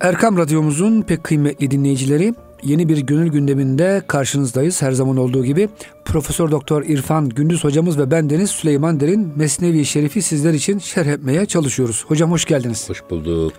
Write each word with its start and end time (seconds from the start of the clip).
Erkam 0.00 0.38
Radyomuzun 0.38 1.02
pek 1.02 1.24
kıymetli 1.24 1.70
dinleyicileri 1.70 2.34
yeni 2.62 2.88
bir 2.88 2.98
gönül 2.98 3.28
gündeminde 3.28 4.02
karşınızdayız. 4.06 4.82
Her 4.82 4.92
zaman 4.92 5.16
olduğu 5.16 5.44
gibi 5.44 5.68
Profesör 6.04 6.50
Doktor 6.50 6.82
İrfan 6.82 7.28
Gündüz 7.28 7.64
hocamız 7.64 7.98
ve 7.98 8.10
ben 8.10 8.30
Deniz 8.30 8.50
Süleyman 8.50 9.00
Derin 9.00 9.32
Mesnevi 9.36 9.84
Şerif'i 9.84 10.22
sizler 10.22 10.52
için 10.52 10.78
şerh 10.78 11.06
etmeye 11.06 11.46
çalışıyoruz. 11.46 12.04
Hocam 12.08 12.30
hoş 12.30 12.44
geldiniz. 12.44 12.90
Hoş 12.90 13.02
bulduk. 13.10 13.52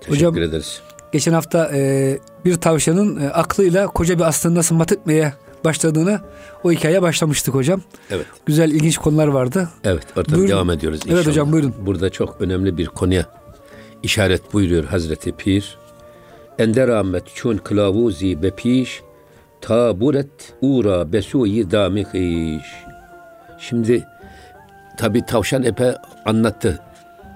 Teşekkür 0.00 0.14
hocam, 0.14 0.38
ederiz. 0.38 0.80
Geçen 1.12 1.32
hafta 1.32 1.70
e, 1.74 2.18
bir 2.44 2.56
tavşanın 2.56 3.20
e, 3.20 3.28
aklıyla 3.28 3.86
koca 3.86 4.18
bir 4.18 4.24
aslanı 4.24 4.54
nasıl 4.54 4.74
mat 4.74 4.92
etmeye 4.92 5.32
başladığını 5.64 6.20
o 6.64 6.72
hikaye 6.72 7.02
başlamıştık 7.02 7.54
hocam. 7.54 7.80
Evet. 8.10 8.26
Güzel 8.46 8.70
ilginç 8.70 8.98
konular 8.98 9.28
vardı. 9.28 9.68
Evet 9.84 10.06
orada 10.16 10.48
devam 10.48 10.70
ediyoruz 10.70 11.00
inşallah. 11.04 11.16
Evet 11.16 11.26
hocam 11.26 11.52
buyurun. 11.52 11.74
Burada 11.86 12.10
çok 12.10 12.40
önemli 12.40 12.76
bir 12.76 12.86
konuya 12.86 13.26
işaret 14.02 14.52
buyuruyor 14.52 14.84
Hazreti 14.84 15.32
Pir. 15.32 15.78
Ender 16.58 16.88
Ahmet 16.88 17.24
çun 17.34 17.56
kılavuzi 17.56 18.42
bepiş 18.42 19.02
taburet 19.60 20.54
ura 20.60 21.12
besuyi 21.12 21.70
damikiş. 21.70 22.66
Şimdi 23.58 24.06
tabi 24.98 25.26
tavşan 25.26 25.62
epe 25.62 25.94
anlattı. 26.24 26.80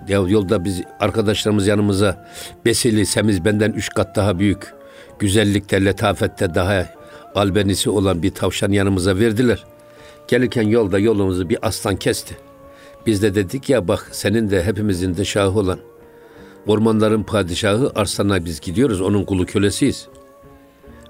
Ya 0.09 0.19
yolda 0.29 0.65
biz 0.65 0.83
arkadaşlarımız 1.01 1.67
yanımıza 1.67 2.27
besili 2.65 3.07
semiz 3.07 3.45
benden 3.45 3.73
üç 3.73 3.89
kat 3.89 4.17
daha 4.17 4.39
büyük 4.39 4.75
güzellikte 5.19 5.85
letafette 5.85 6.55
daha 6.55 6.87
albenisi 7.35 7.91
olan 7.91 8.23
bir 8.23 8.31
tavşan 8.31 8.73
yanımıza 8.73 9.19
verdiler. 9.19 9.65
Gelirken 10.29 10.63
yolda 10.63 10.99
yolumuzu 10.99 11.49
bir 11.49 11.59
aslan 11.63 11.97
kesti. 11.97 12.37
Biz 13.07 13.23
de 13.23 13.35
dedik 13.35 13.71
ya 13.71 13.89
bak 13.89 14.09
senin 14.13 14.51
de 14.51 14.65
hepimizin 14.65 15.17
de 15.17 15.25
şahı 15.25 15.59
olan 15.59 15.79
Ormanların 16.71 17.23
padişahı 17.23 17.93
Arslan'a 17.95 18.45
biz 18.45 18.61
gidiyoruz. 18.61 19.01
Onun 19.01 19.25
kulu 19.25 19.47
kölesiyiz. 19.47 20.09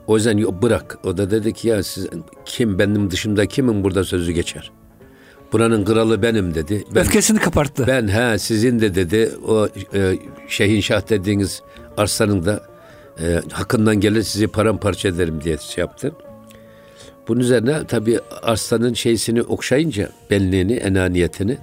O 0.06 0.16
yüzden 0.16 0.62
bırak. 0.62 0.98
O 1.04 1.16
da 1.16 1.30
dedi 1.30 1.52
ki 1.52 1.68
ya 1.68 1.82
siz 1.82 2.06
kim 2.44 2.78
benim 2.78 3.10
dışımda 3.10 3.46
kimin 3.46 3.84
burada 3.84 4.04
sözü 4.04 4.32
geçer? 4.32 4.72
Buranın 5.52 5.84
kralı 5.84 6.22
benim 6.22 6.54
dedi. 6.54 6.84
Ben, 6.94 7.00
Öfkesini 7.00 7.38
kaparttı. 7.38 7.84
Ben 7.86 8.08
ha 8.08 8.38
sizin 8.38 8.80
de 8.80 8.94
dedi 8.94 9.32
o 9.48 9.68
e, 9.94 10.18
Şehin 10.48 10.80
Şah 10.80 11.08
dediğiniz 11.08 11.62
Arslan'ın 11.96 12.44
da 12.46 12.62
e, 13.20 13.40
hakkından 13.52 14.00
gelir 14.00 14.22
sizi 14.22 14.48
paramparça 14.48 15.08
ederim 15.08 15.40
diye 15.44 15.58
şey 15.58 15.82
yaptı. 15.82 16.12
Bunun 17.28 17.40
üzerine 17.40 17.86
tabi 17.86 18.20
Arslan'ın 18.42 18.94
şeysini 18.94 19.42
okşayınca 19.42 20.10
benliğini, 20.30 20.72
enaniyetini 20.72 21.58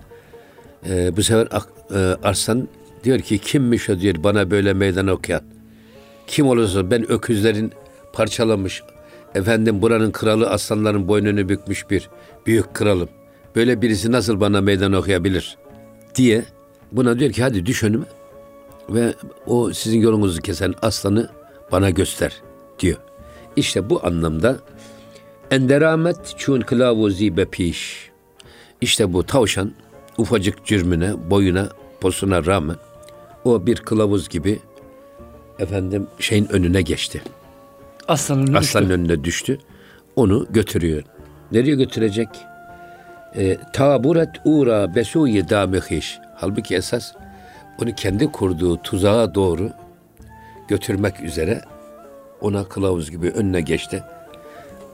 e, 0.89 1.17
bu 1.17 1.23
sefer 1.23 1.47
e, 1.91 1.97
Arslan 2.23 2.67
Diyor 3.03 3.19
ki 3.19 3.37
kimmiş 3.37 3.89
o 3.89 3.99
diyor 3.99 4.15
bana 4.23 4.51
böyle 4.51 4.73
meydan 4.73 5.07
okuyan. 5.07 5.41
Kim 6.27 6.47
olursa 6.47 6.91
ben 6.91 7.11
öküzlerin 7.11 7.71
parçalamış, 8.13 8.83
efendim 9.35 9.81
buranın 9.81 10.11
kralı 10.11 10.49
aslanların 10.49 11.07
boynunu 11.07 11.49
bükmüş 11.49 11.89
bir 11.89 12.09
büyük 12.45 12.73
kralım. 12.73 13.09
Böyle 13.55 13.81
birisi 13.81 14.11
nasıl 14.11 14.39
bana 14.39 14.61
meydan 14.61 14.93
okuyabilir 14.93 15.57
diye 16.15 16.45
buna 16.91 17.19
diyor 17.19 17.31
ki 17.31 17.43
hadi 17.43 17.65
düş 17.65 17.83
önüme 17.83 18.05
ve 18.89 19.13
o 19.45 19.73
sizin 19.73 20.01
yolunuzu 20.01 20.41
kesen 20.41 20.73
aslanı 20.81 21.29
bana 21.71 21.89
göster 21.89 22.41
diyor. 22.79 22.97
İşte 23.55 23.89
bu 23.89 24.05
anlamda 24.05 24.57
enderamet 25.51 26.35
çun 26.37 26.61
kılavuzi 26.61 27.37
bepiş. 27.37 28.09
İşte 28.81 29.13
bu 29.13 29.23
tavşan 29.23 29.73
ufacık 30.17 30.65
cürmüne, 30.65 31.29
boyuna, 31.29 31.69
posuna 32.01 32.45
rağmen 32.45 32.75
o 33.47 33.65
bir 33.65 33.75
kılavuz 33.75 34.29
gibi 34.29 34.59
efendim 35.59 36.07
şeyin 36.19 36.47
önüne 36.51 36.81
geçti. 36.81 37.21
Aslanın, 38.07 38.47
önüne 38.47 38.57
Aslanın 38.57 38.85
düştü. 38.89 38.93
önüne 39.01 39.23
düştü. 39.23 39.59
Onu 40.15 40.47
götürüyor. 40.49 41.03
Nereye 41.51 41.75
götürecek? 41.75 42.29
E, 43.35 43.57
taburet 43.73 44.29
ura 44.45 44.95
besuyi 44.95 45.49
damihiş. 45.49 46.19
Halbuki 46.35 46.75
esas 46.75 47.13
onu 47.83 47.95
kendi 47.95 48.31
kurduğu 48.31 48.77
tuzağa 48.81 49.35
doğru 49.35 49.69
götürmek 50.67 51.21
üzere 51.21 51.61
ona 52.41 52.63
kılavuz 52.63 53.11
gibi 53.11 53.29
önüne 53.29 53.61
geçti 53.61 54.03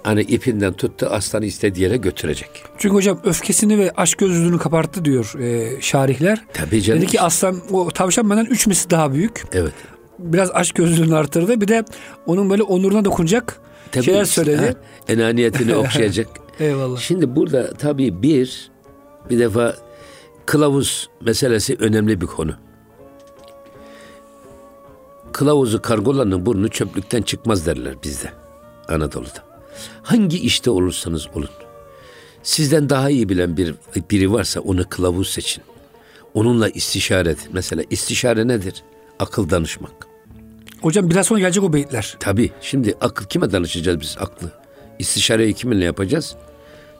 hani 0.04 0.22
ipinden 0.22 0.74
tuttu 0.74 1.08
aslanı 1.10 1.46
istediği 1.46 1.82
yere 1.84 1.98
götürecek. 1.98 2.50
Çünkü 2.78 2.96
hocam 2.96 3.20
öfkesini 3.24 3.78
ve 3.78 3.92
aşk 3.98 4.18
gözlülüğünü 4.18 4.58
kaparttı 4.58 5.06
diyor 5.06 5.34
e, 5.40 5.82
şarihler. 5.82 6.46
Tabii 6.54 6.82
canım. 6.82 7.02
Dedi 7.02 7.12
ki 7.12 7.22
aslan 7.22 7.62
o 7.72 7.92
tavşan 7.92 8.30
benden 8.30 8.46
üç 8.46 8.68
misli 8.68 8.90
daha 8.90 9.14
büyük. 9.14 9.44
Evet. 9.54 9.74
Biraz 10.20 10.52
aşk 10.52 10.76
gözlülüğünü 10.76 11.16
artırdı. 11.16 11.62
Bir 11.62 11.68
de 11.68 11.84
onun 12.26 12.50
böyle 12.50 12.64
onuruna 12.64 13.06
dokunacak 13.06 13.62
tabii, 13.92 14.04
şeyler 14.04 14.26
söyledi. 14.26 14.66
Ha, 14.66 14.74
enaniyetini 15.08 15.76
okşayacak. 15.86 16.28
Eyvallah. 16.60 17.00
Şimdi 17.00 17.36
burada 17.36 17.74
tabii 17.74 18.22
bir 18.22 18.72
bir 19.30 19.40
defa 19.40 19.76
kılavuz 20.46 21.10
meselesi 21.22 21.76
önemli 21.80 22.22
bir 22.22 22.26
konu. 22.26 22.56
Kılavuzu 25.32 25.82
kargolanın 25.82 26.46
burnu 26.46 26.70
çöplükten 26.70 27.22
çıkmaz 27.22 27.66
derler 27.66 27.96
bizde 28.04 28.30
Anadolu'da. 28.88 29.53
Hangi 30.04 30.40
işte 30.40 30.70
olursanız 30.70 31.28
olun. 31.36 31.50
Sizden 32.44 32.90
daha 32.90 33.10
iyi 33.10 33.30
bilen 33.30 33.58
bir 33.58 33.76
biri 34.12 34.32
varsa 34.32 34.60
onu 34.60 34.90
kılavuz 34.90 35.30
seçin. 35.30 35.64
Onunla 36.34 36.70
istişare 36.70 37.30
edin. 37.30 37.44
Mesela 37.54 37.84
istişare 37.90 38.48
nedir? 38.48 38.84
Akıl 39.20 39.50
danışmak. 39.50 40.08
Hocam 40.82 41.10
biraz 41.10 41.28
sonra 41.28 41.40
gelecek 41.40 41.64
o 41.64 41.74
beyitler. 41.74 42.18
Tabii. 42.20 42.52
Şimdi 42.62 42.96
akıl 43.02 43.26
kime 43.26 43.52
danışacağız 43.52 44.00
biz 44.00 44.16
aklı? 44.20 44.52
İstişareyi 45.00 45.54
kiminle 45.54 45.86
yapacağız? 45.86 46.36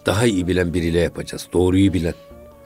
Daha 0.06 0.26
iyi 0.26 0.48
bilen 0.48 0.74
biriyle 0.74 1.00
yapacağız. 1.00 1.48
Doğruyu 1.54 1.94
bilen, 1.94 2.14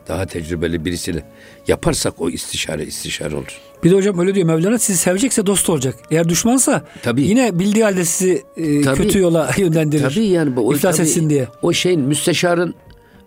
daha 0.07 0.25
tecrübeli 0.25 0.85
birisiyle 0.85 1.23
yaparsak 1.67 2.21
o 2.21 2.29
istişare 2.29 2.85
istişare 2.85 3.35
olur. 3.35 3.59
Bir 3.83 3.91
de 3.91 3.95
hocam 3.95 4.19
öyle 4.19 4.35
diyor 4.35 4.47
Mevlana 4.47 4.79
sizi 4.79 4.97
sevecekse 4.97 5.45
dost 5.45 5.69
olacak. 5.69 5.95
Eğer 6.11 6.29
düşmansa 6.29 6.85
tabii. 7.03 7.21
yine 7.21 7.59
bildiği 7.59 7.83
halde 7.83 8.05
sizi 8.05 8.43
e, 8.57 8.81
tabii. 8.81 8.97
kötü 8.97 9.19
yola 9.19 9.51
yönlendirir. 9.57 10.03
Tabii 10.03 10.25
yani. 10.25 10.59
O, 10.59 10.73
İflas 10.73 10.97
tabii, 10.97 11.07
etsin 11.07 11.29
diye. 11.29 11.47
O 11.61 11.73
şeyin 11.73 12.01
müsteşarın 12.01 12.75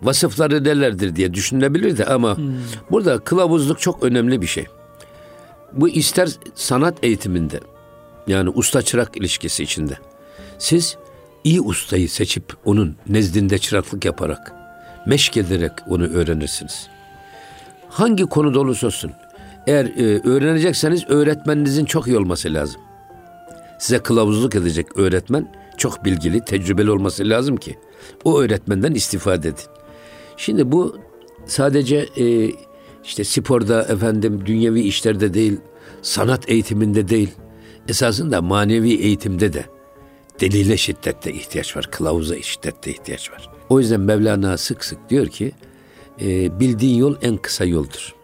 vasıfları 0.01 0.63
nelerdir 0.63 1.15
diye 1.15 1.33
düşünülebilir 1.33 1.97
de 1.97 2.05
ama 2.05 2.37
hmm. 2.37 2.53
burada 2.91 3.17
kılavuzluk 3.17 3.79
çok 3.79 4.03
önemli 4.03 4.41
bir 4.41 4.47
şey. 4.47 4.65
Bu 5.73 5.89
ister 5.89 6.29
sanat 6.55 7.03
eğitiminde 7.03 7.59
yani 8.27 8.49
usta 8.49 8.81
çırak 8.81 9.17
ilişkisi 9.17 9.63
içinde. 9.63 9.97
Siz 10.59 10.97
iyi 11.43 11.61
ustayı 11.61 12.09
seçip 12.09 12.43
onun 12.65 12.95
nezdinde 13.09 13.57
çıraklık 13.57 14.05
yaparak 14.05 14.60
meşk 15.05 15.37
ederek 15.37 15.71
onu 15.87 16.07
öğrenirsiniz. 16.07 16.87
Hangi 17.89 18.23
konuda 18.23 18.59
olursa 18.59 18.87
olsun 18.87 19.11
eğer 19.67 19.85
e, 19.85 20.21
öğrenecekseniz 20.29 21.09
öğretmeninizin 21.09 21.85
çok 21.85 22.07
iyi 22.07 22.17
olması 22.17 22.53
lazım. 22.53 22.81
Size 23.79 23.99
kılavuzluk 23.99 24.55
edecek 24.55 24.97
öğretmen 24.97 25.47
çok 25.77 26.05
bilgili, 26.05 26.45
tecrübeli 26.45 26.91
olması 26.91 27.29
lazım 27.29 27.57
ki 27.57 27.77
o 28.23 28.39
öğretmenden 28.39 28.93
istifade 28.93 29.47
edin. 29.47 29.63
Şimdi 30.37 30.71
bu 30.71 30.97
sadece 31.45 32.07
e, 32.17 32.51
işte 33.03 33.23
sporda 33.23 33.83
efendim 33.83 34.43
dünyevi 34.45 34.81
işlerde 34.81 35.33
değil, 35.33 35.57
sanat 36.01 36.49
eğitiminde 36.49 37.07
değil, 37.07 37.29
esasında 37.87 38.41
manevi 38.41 38.93
eğitimde 38.93 39.53
de 39.53 39.65
delile 40.39 40.77
şiddette 40.77 41.33
ihtiyaç 41.33 41.77
var, 41.77 41.91
kılavuza 41.91 42.41
şiddette 42.41 42.91
ihtiyaç 42.91 43.31
var. 43.31 43.49
O 43.71 43.79
yüzden 43.79 43.99
Mevlana 43.99 44.57
sık 44.57 44.85
sık 44.85 45.09
diyor 45.09 45.27
ki, 45.27 45.51
e, 46.21 46.59
bildiğin 46.59 46.97
yol 46.97 47.15
en 47.21 47.37
kısa 47.37 47.65
yoldur. 47.65 48.15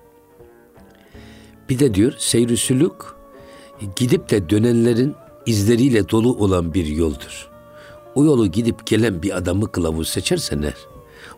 Bir 1.69 1.79
de 1.79 1.93
diyor 1.93 2.13
seyri 2.17 2.57
sülük 2.57 2.93
gidip 3.95 4.29
de 4.29 4.49
dönenlerin 4.49 5.15
izleriyle 5.45 6.09
dolu 6.09 6.35
olan 6.35 6.73
bir 6.73 6.85
yoldur. 6.85 7.49
O 8.15 8.25
yolu 8.25 8.47
gidip 8.47 8.87
gelen 8.87 9.23
bir 9.23 9.37
adamı 9.37 9.71
kılavuz 9.71 10.09
seçersen 10.09 10.61
eğer, 10.61 10.87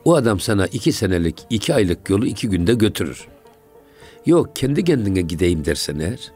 o 0.05 0.15
adam 0.15 0.39
sana 0.39 0.67
iki 0.67 0.91
senelik, 0.91 1.45
iki 1.49 1.73
aylık 1.73 2.09
yolu 2.09 2.25
iki 2.25 2.49
günde 2.49 2.73
götürür. 2.73 3.27
Yok 4.25 4.55
kendi 4.55 4.83
kendine 4.83 5.21
gideyim 5.21 5.65
dersen 5.65 5.99
eğer, 5.99 6.31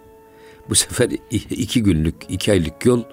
bu 0.69 0.75
sefer 0.75 1.09
iki 1.31 1.83
günlük, 1.83 2.15
iki 2.29 2.51
aylık 2.51 2.85
yol 2.85 3.03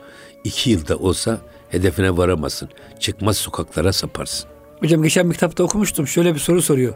iki 0.44 0.70
yılda 0.70 0.96
olsa 0.96 1.40
hedefine 1.68 2.16
varamazsın. 2.16 2.68
Çıkmaz 2.98 3.36
sokaklara 3.36 3.92
saparsın. 3.92 4.49
Hocam 4.80 5.02
geçen 5.02 5.28
bir 5.28 5.34
kitapta 5.34 5.64
okumuştum. 5.64 6.06
Şöyle 6.06 6.34
bir 6.34 6.40
soru 6.40 6.62
soruyor. 6.62 6.94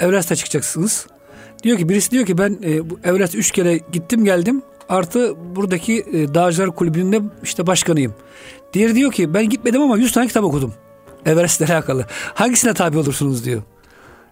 Everest'e 0.00 0.36
çıkacaksınız. 0.36 1.06
Diyor 1.62 1.78
ki 1.78 1.88
birisi 1.88 2.10
diyor 2.10 2.26
ki 2.26 2.38
ben 2.38 2.58
e, 2.64 2.90
bu 2.90 2.98
Everest 3.04 3.34
üç 3.34 3.50
kere 3.50 3.80
gittim 3.92 4.24
geldim. 4.24 4.62
Artı 4.88 5.34
buradaki 5.56 6.04
e, 6.12 6.34
Dağcılar 6.34 6.70
Kulübü'nde 6.70 7.20
işte 7.42 7.66
başkanıyım. 7.66 8.14
Diğeri 8.72 8.94
diyor 8.94 9.12
ki 9.12 9.34
ben 9.34 9.48
gitmedim 9.48 9.82
ama 9.82 9.98
100 9.98 10.12
tane 10.12 10.26
kitap 10.26 10.44
okudum. 10.44 10.74
Everest'le 11.26 11.62
alakalı. 11.62 12.06
Hangisine 12.34 12.74
tabi 12.74 12.98
olursunuz 12.98 13.44
diyor. 13.44 13.62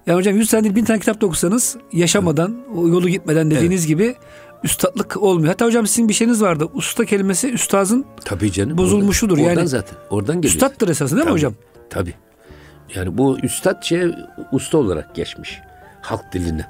Yani 0.07 0.17
hocam 0.17 0.37
100 0.37 0.51
tane 0.51 0.65
değil 0.65 0.75
1000 0.75 0.85
tane 0.85 0.99
kitap 0.99 1.21
da 1.21 1.27
okusanız 1.27 1.77
yaşamadan, 1.93 2.57
o 2.77 2.89
yolu 2.89 3.09
gitmeden 3.09 3.51
dediğiniz 3.51 3.81
evet. 3.81 3.89
gibi 3.89 4.15
üstatlık 4.65 5.17
olmuyor. 5.17 5.49
Hatta 5.49 5.67
hocam 5.67 5.87
sizin 5.87 6.09
bir 6.09 6.15
şeyiniz 6.15 6.43
vardı. 6.43 6.69
Usta 6.75 7.05
kelimesi 7.05 7.53
üstazın 7.53 8.05
Tabii 8.25 8.53
canım. 8.53 8.79
bozulmuşudur. 8.79 9.33
Oradan, 9.33 9.45
yani 9.45 9.55
oradan 9.55 9.67
zaten. 9.67 9.99
Oradan 10.11 10.37
geliyor. 10.37 10.55
üstattır 10.55 10.89
esası 10.89 11.17
değil 11.17 11.25
mi 11.25 11.29
Tabii, 11.29 11.35
hocam? 11.35 11.55
Tabii. 11.91 12.15
Yani 12.95 13.19
bu 13.19 13.39
üstad 13.39 13.83
şey 13.83 14.15
usta 14.53 14.79
olarak 14.79 15.15
geçmiş. 15.15 15.61
Halk 16.01 16.33
diline, 16.33 16.67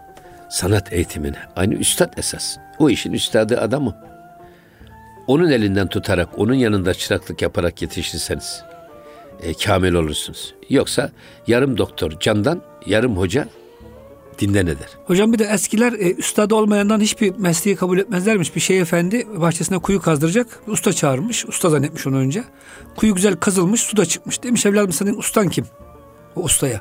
sanat 0.51 0.93
eğitimine. 0.93 1.39
Aynı 1.57 1.75
üstad 1.75 2.13
esas. 2.17 2.57
O 2.79 2.91
işin 2.91 3.13
üstadı 3.13 3.61
adamı. 3.61 3.97
Onun 5.27 5.51
elinden 5.51 5.89
tutarak, 5.89 6.39
onun 6.39 6.55
yanında 6.55 6.95
çıraklık 6.95 7.43
yaparak 7.43 7.83
yetişirseniz 7.83 8.65
e, 9.43 9.55
kamil 9.55 9.93
olursunuz. 9.93 10.55
Yoksa 10.71 11.11
yarım 11.47 11.79
doktor 11.79 12.21
candan, 12.21 12.63
yarım 12.87 13.17
hoca 13.17 13.49
dinden 14.39 14.67
eder. 14.67 14.89
Hocam 15.05 15.33
bir 15.33 15.39
de 15.39 15.45
eskiler 15.45 15.93
e, 15.93 16.13
üstadı 16.15 16.55
olmayandan 16.55 17.01
hiçbir 17.01 17.35
mesleği 17.37 17.77
kabul 17.77 17.99
etmezlermiş. 17.99 18.57
Bir 18.57 18.61
şey 18.61 18.81
efendi 18.81 19.27
bahçesine 19.37 19.79
kuyu 19.79 20.01
kazdıracak. 20.01 20.47
Usta 20.67 20.93
çağırmış. 20.93 21.47
Usta 21.47 21.71
zannetmiş 21.71 22.07
onu 22.07 22.17
önce. 22.17 22.45
Kuyu 22.97 23.15
güzel 23.15 23.37
kazılmış. 23.37 23.81
Su 23.81 23.97
da 23.97 24.07
çıkmış. 24.07 24.43
Demiş 24.43 24.67
evladım 24.67 24.93
senin 24.93 25.15
ustan 25.15 25.49
kim? 25.49 25.67
O 26.39 26.43
ustaya. 26.43 26.81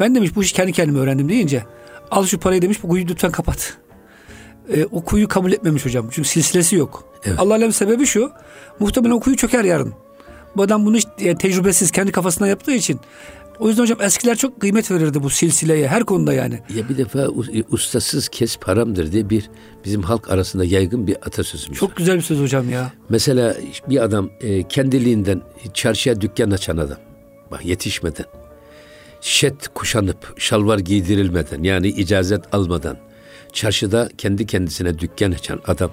Ben 0.00 0.14
demiş 0.14 0.36
bu 0.36 0.42
işi 0.42 0.54
kendi 0.54 0.72
kendime 0.72 0.98
öğrendim 0.98 1.28
deyince. 1.28 1.64
Al 2.10 2.26
şu 2.26 2.40
parayı 2.40 2.62
demiş 2.62 2.82
bu 2.82 2.88
kuyuyu 2.88 3.08
lütfen 3.08 3.30
kapat. 3.32 3.76
E, 4.74 4.84
o 4.84 5.04
kuyu 5.04 5.28
kabul 5.28 5.52
etmemiş 5.52 5.84
hocam. 5.84 6.08
Çünkü 6.10 6.28
silsilesi 6.28 6.76
yok. 6.76 7.04
Evet. 7.24 7.38
Allah 7.40 7.54
alem 7.54 7.72
sebebi 7.72 8.06
şu. 8.06 8.30
Muhtemelen 8.80 9.12
o 9.14 9.20
kuyu 9.20 9.36
çöker 9.36 9.64
yarın. 9.64 9.94
Bu 10.56 10.62
adam 10.62 10.86
bunu 10.86 10.96
hiç 10.96 11.06
e, 11.18 11.34
tecrübesiz 11.36 11.90
kendi 11.90 12.12
kafasından 12.12 12.48
yaptığı 12.48 12.72
için. 12.72 13.00
O 13.58 13.68
yüzden 13.68 13.82
hocam 13.82 14.02
eskiler 14.02 14.36
çok 14.36 14.60
kıymet 14.60 14.90
verirdi 14.90 15.22
bu 15.22 15.30
silsileye 15.30 15.88
her 15.88 16.04
konuda 16.04 16.32
yani. 16.32 16.60
Ya 16.76 16.88
bir 16.88 16.96
defa 16.98 17.28
u- 17.28 17.44
ustasız 17.70 18.28
kes 18.28 18.56
paramdır 18.56 19.12
diye 19.12 19.30
bir 19.30 19.50
bizim 19.84 20.02
halk 20.02 20.30
arasında 20.30 20.64
yaygın 20.64 21.06
bir 21.06 21.16
atasözümüz 21.16 21.76
var. 21.82 21.88
Çok 21.88 21.96
güzel 21.96 22.16
bir 22.16 22.22
söz 22.22 22.40
hocam 22.40 22.70
ya. 22.70 22.92
Mesela 23.08 23.56
bir 23.88 24.02
adam 24.04 24.30
e, 24.40 24.62
kendiliğinden 24.68 25.42
çarşıya 25.74 26.20
dükkan 26.20 26.50
açan 26.50 26.76
adam. 26.76 26.98
Bak 27.50 27.64
yetişmeden. 27.66 28.26
Şet 29.20 29.68
kuşanıp 29.74 30.40
şalvar 30.40 30.78
giydirilmeden 30.78 31.62
yani 31.62 31.88
icazet 31.88 32.54
almadan 32.54 32.96
çarşıda 33.52 34.08
kendi 34.18 34.46
kendisine 34.46 34.98
dükkan 34.98 35.32
açan 35.32 35.60
adam 35.66 35.90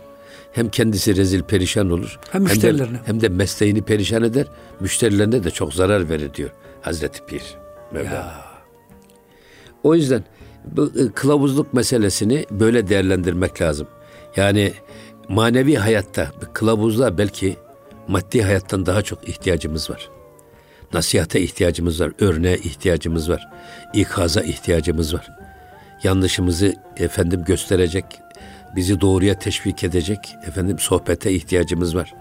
hem 0.51 0.69
kendisi 0.69 1.15
rezil 1.15 1.41
perişan 1.43 1.89
olur 1.91 2.19
Hem 2.31 2.45
de, 2.45 2.49
müşterilerine. 2.49 2.97
hem 3.05 3.21
de 3.21 3.29
mesleğini 3.29 3.81
perişan 3.81 4.23
eder 4.23 4.47
müşterilerine 4.79 5.43
de 5.43 5.51
çok 5.51 5.73
zarar 5.73 6.09
verir 6.09 6.33
diyor 6.33 6.49
Hazreti 6.81 7.25
Pir 7.25 7.43
Mevlana. 7.91 8.33
O 9.83 9.95
yüzden 9.95 10.23
bu 10.65 10.85
e, 10.99 11.11
kılavuzluk 11.11 11.73
meselesini 11.73 12.45
böyle 12.51 12.87
değerlendirmek 12.87 13.61
lazım. 13.61 13.87
Yani 14.35 14.73
manevi 15.29 15.75
hayatta 15.75 16.31
kılavuzluğa 16.53 17.17
belki 17.17 17.57
maddi 18.07 18.41
hayattan 18.43 18.85
daha 18.85 19.01
çok 19.01 19.29
ihtiyacımız 19.29 19.89
var. 19.89 20.09
Nasihate 20.93 21.41
ihtiyacımız 21.41 22.01
var, 22.01 22.11
örneğe 22.19 22.57
ihtiyacımız 22.57 23.29
var, 23.29 23.49
ikaza 23.93 24.41
ihtiyacımız 24.41 25.13
var. 25.13 25.31
Yanlışımızı 26.03 26.75
efendim 26.97 27.43
gösterecek, 27.43 28.05
bizi 28.75 29.01
doğruya 29.01 29.39
teşvik 29.39 29.83
edecek 29.83 30.35
efendim 30.47 30.79
sohbete 30.79 31.31
ihtiyacımız 31.31 31.95
var. 31.95 32.13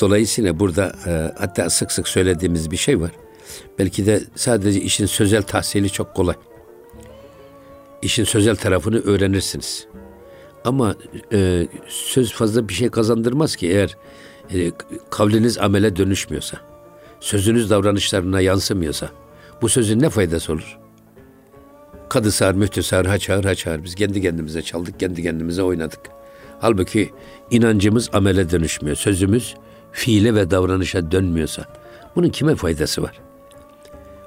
Dolayısıyla 0.00 0.60
burada 0.60 0.92
e, 1.06 1.32
hatta 1.38 1.70
sık 1.70 1.92
sık 1.92 2.08
söylediğimiz 2.08 2.70
bir 2.70 2.76
şey 2.76 3.00
var. 3.00 3.10
Belki 3.78 4.06
de 4.06 4.20
sadece 4.34 4.80
işin 4.80 5.06
sözel 5.06 5.42
tahsili 5.42 5.90
çok 5.90 6.14
kolay. 6.14 6.34
İşin 8.02 8.24
sözel 8.24 8.56
tarafını 8.56 8.98
öğrenirsiniz. 9.00 9.86
Ama 10.64 10.96
e, 11.32 11.66
söz 11.88 12.32
fazla 12.32 12.68
bir 12.68 12.74
şey 12.74 12.88
kazandırmaz 12.88 13.56
ki 13.56 13.68
eğer 13.68 13.96
e, 14.54 14.72
kavliniz 15.10 15.58
amele 15.58 15.96
dönüşmüyorsa, 15.96 16.58
sözünüz 17.20 17.70
davranışlarına 17.70 18.40
yansımıyorsa 18.40 19.10
bu 19.62 19.68
sözün 19.68 20.00
ne 20.00 20.10
faydası 20.10 20.52
olur? 20.52 20.78
Kadı 22.08 22.32
sağır, 22.32 22.54
müftü 22.54 22.82
sağır, 22.82 23.06
ha 23.06 23.18
çağır, 23.18 23.44
ha 23.44 23.54
çağır. 23.54 23.84
Biz 23.84 23.94
kendi 23.94 24.22
kendimize 24.22 24.62
çaldık, 24.62 25.00
kendi 25.00 25.22
kendimize 25.22 25.62
oynadık. 25.62 26.00
Halbuki 26.60 27.10
inancımız 27.50 28.10
amele 28.12 28.50
dönüşmüyor. 28.50 28.96
Sözümüz 28.96 29.54
fiile 29.92 30.34
ve 30.34 30.50
davranışa 30.50 31.10
dönmüyorsa 31.10 31.64
bunun 32.16 32.28
kime 32.28 32.54
faydası 32.54 33.02
var? 33.02 33.20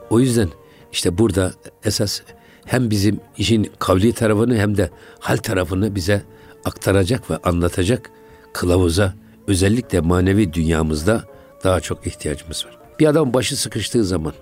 O 0.09 0.19
yüzden 0.19 0.49
işte 0.91 1.17
burada 1.17 1.53
esas 1.83 2.21
hem 2.65 2.89
bizim 2.89 3.19
işin 3.37 3.71
kavli 3.79 4.13
tarafını 4.13 4.55
hem 4.57 4.77
de 4.77 4.89
hal 5.19 5.37
tarafını 5.37 5.95
bize 5.95 6.23
aktaracak 6.65 7.31
ve 7.31 7.37
anlatacak 7.37 8.11
kılavuza 8.53 9.13
özellikle 9.47 9.99
manevi 9.99 10.53
dünyamızda 10.53 11.23
daha 11.63 11.79
çok 11.79 12.07
ihtiyacımız 12.07 12.65
var. 12.65 12.78
Bir 12.99 13.07
adam 13.07 13.33
başı 13.33 13.57
sıkıştığı 13.57 14.03
zaman 14.05 14.33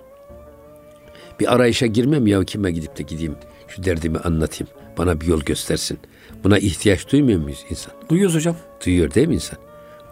bir 1.40 1.54
arayışa 1.56 1.86
girmem 1.86 2.28
ya 2.28 2.44
kime 2.44 2.72
gidip 2.72 2.98
de 2.98 3.04
gideyim 3.04 3.36
şu 3.68 3.84
derdimi 3.84 4.18
anlatayım 4.18 4.68
bana 4.98 5.22
bir 5.22 5.26
yol 5.26 5.42
göstersin. 5.42 6.00
Buna 6.44 6.58
ihtiyaç 6.58 7.12
duymuyor 7.12 7.40
muyuz 7.40 7.66
insan? 7.70 7.94
Duyuyoruz 8.10 8.36
hocam. 8.36 8.56
Duyuyor 8.86 9.14
değil 9.14 9.28
mi 9.28 9.34
insan? 9.36 9.60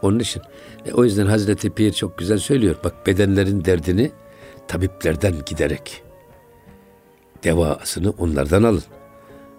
Onun 0.02 0.20
için 0.20 0.42
e, 0.86 0.94
o 0.94 1.04
yüzden 1.04 1.26
Hazreti 1.26 1.70
Pir 1.70 1.92
çok 1.94 2.18
güzel 2.18 2.38
söylüyor. 2.38 2.76
Bak 2.84 3.08
bedenlerin 3.08 3.66
derdini 3.66 4.12
tabiplerden 4.68 5.34
giderek 5.46 6.02
devasını 7.44 8.10
onlardan 8.10 8.64
alın. 8.64 8.84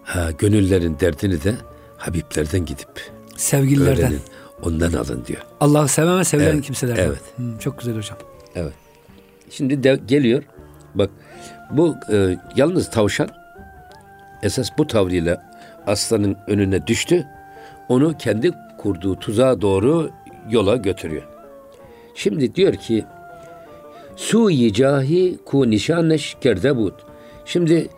Ha, 0.05 0.31
gönüllerin 0.39 0.97
derdini 1.01 1.45
de 1.45 1.55
Habiblerden 1.97 2.65
gidip 2.65 2.89
Sevgililerden. 3.37 4.05
öğrenin. 4.05 4.21
Ondan 4.63 4.93
alın 4.93 5.25
diyor. 5.27 5.41
Allah'ı 5.61 5.89
seven 5.89 6.19
ve 6.19 6.25
sevilen 6.25 6.53
Evet, 6.55 6.65
kimselerden. 6.65 7.05
evet. 7.07 7.21
Hmm, 7.37 7.59
çok 7.59 7.79
güzel 7.79 7.97
hocam. 7.97 8.19
Evet. 8.57 8.73
Şimdi 9.51 9.83
de 9.83 10.01
geliyor. 10.09 10.43
Bak 10.95 11.11
bu 11.71 11.95
e, 12.13 12.37
yalnız 12.57 12.91
tavşan 12.91 13.29
esas 14.43 14.69
bu 14.79 14.87
tavrıyla 14.87 15.51
aslanın 15.87 16.37
önüne 16.47 16.87
düştü. 16.87 17.27
Onu 17.89 18.19
kendi 18.19 18.53
kurduğu 18.79 19.19
tuzağa 19.19 19.61
doğru 19.61 20.11
yola 20.51 20.77
götürüyor. 20.77 21.23
Şimdi 22.15 22.55
diyor 22.55 22.75
ki 22.75 23.05
Su-i 24.17 24.73
cahi 24.73 25.39
ku 25.45 25.71
nişaneş 25.71 26.37
kerdebut. 26.41 26.95
Şimdi 27.45 27.89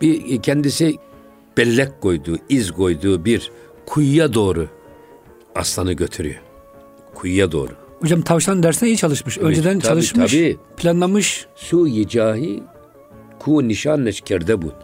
bir 0.00 0.42
kendisi 0.42 0.94
bellek 1.56 2.00
koyduğu, 2.00 2.36
iz 2.48 2.70
koyduğu 2.70 3.24
bir 3.24 3.50
kuyuya 3.86 4.34
doğru 4.34 4.68
aslanı 5.54 5.92
götürüyor. 5.92 6.40
Kuyuya 7.14 7.52
doğru. 7.52 7.79
Hocam 8.00 8.22
tavşan 8.22 8.62
dersine 8.62 8.88
iyi 8.88 8.96
çalışmış. 8.96 9.38
Önceden 9.38 9.78
tabii, 9.78 9.88
çalışmış, 9.88 10.32
tabii. 10.32 10.56
planlamış. 10.76 11.46
Su-i 11.54 12.08
cahi 12.08 12.62
ku 13.38 13.68
nişaneş 13.68 14.20
kerdebut. 14.20 14.74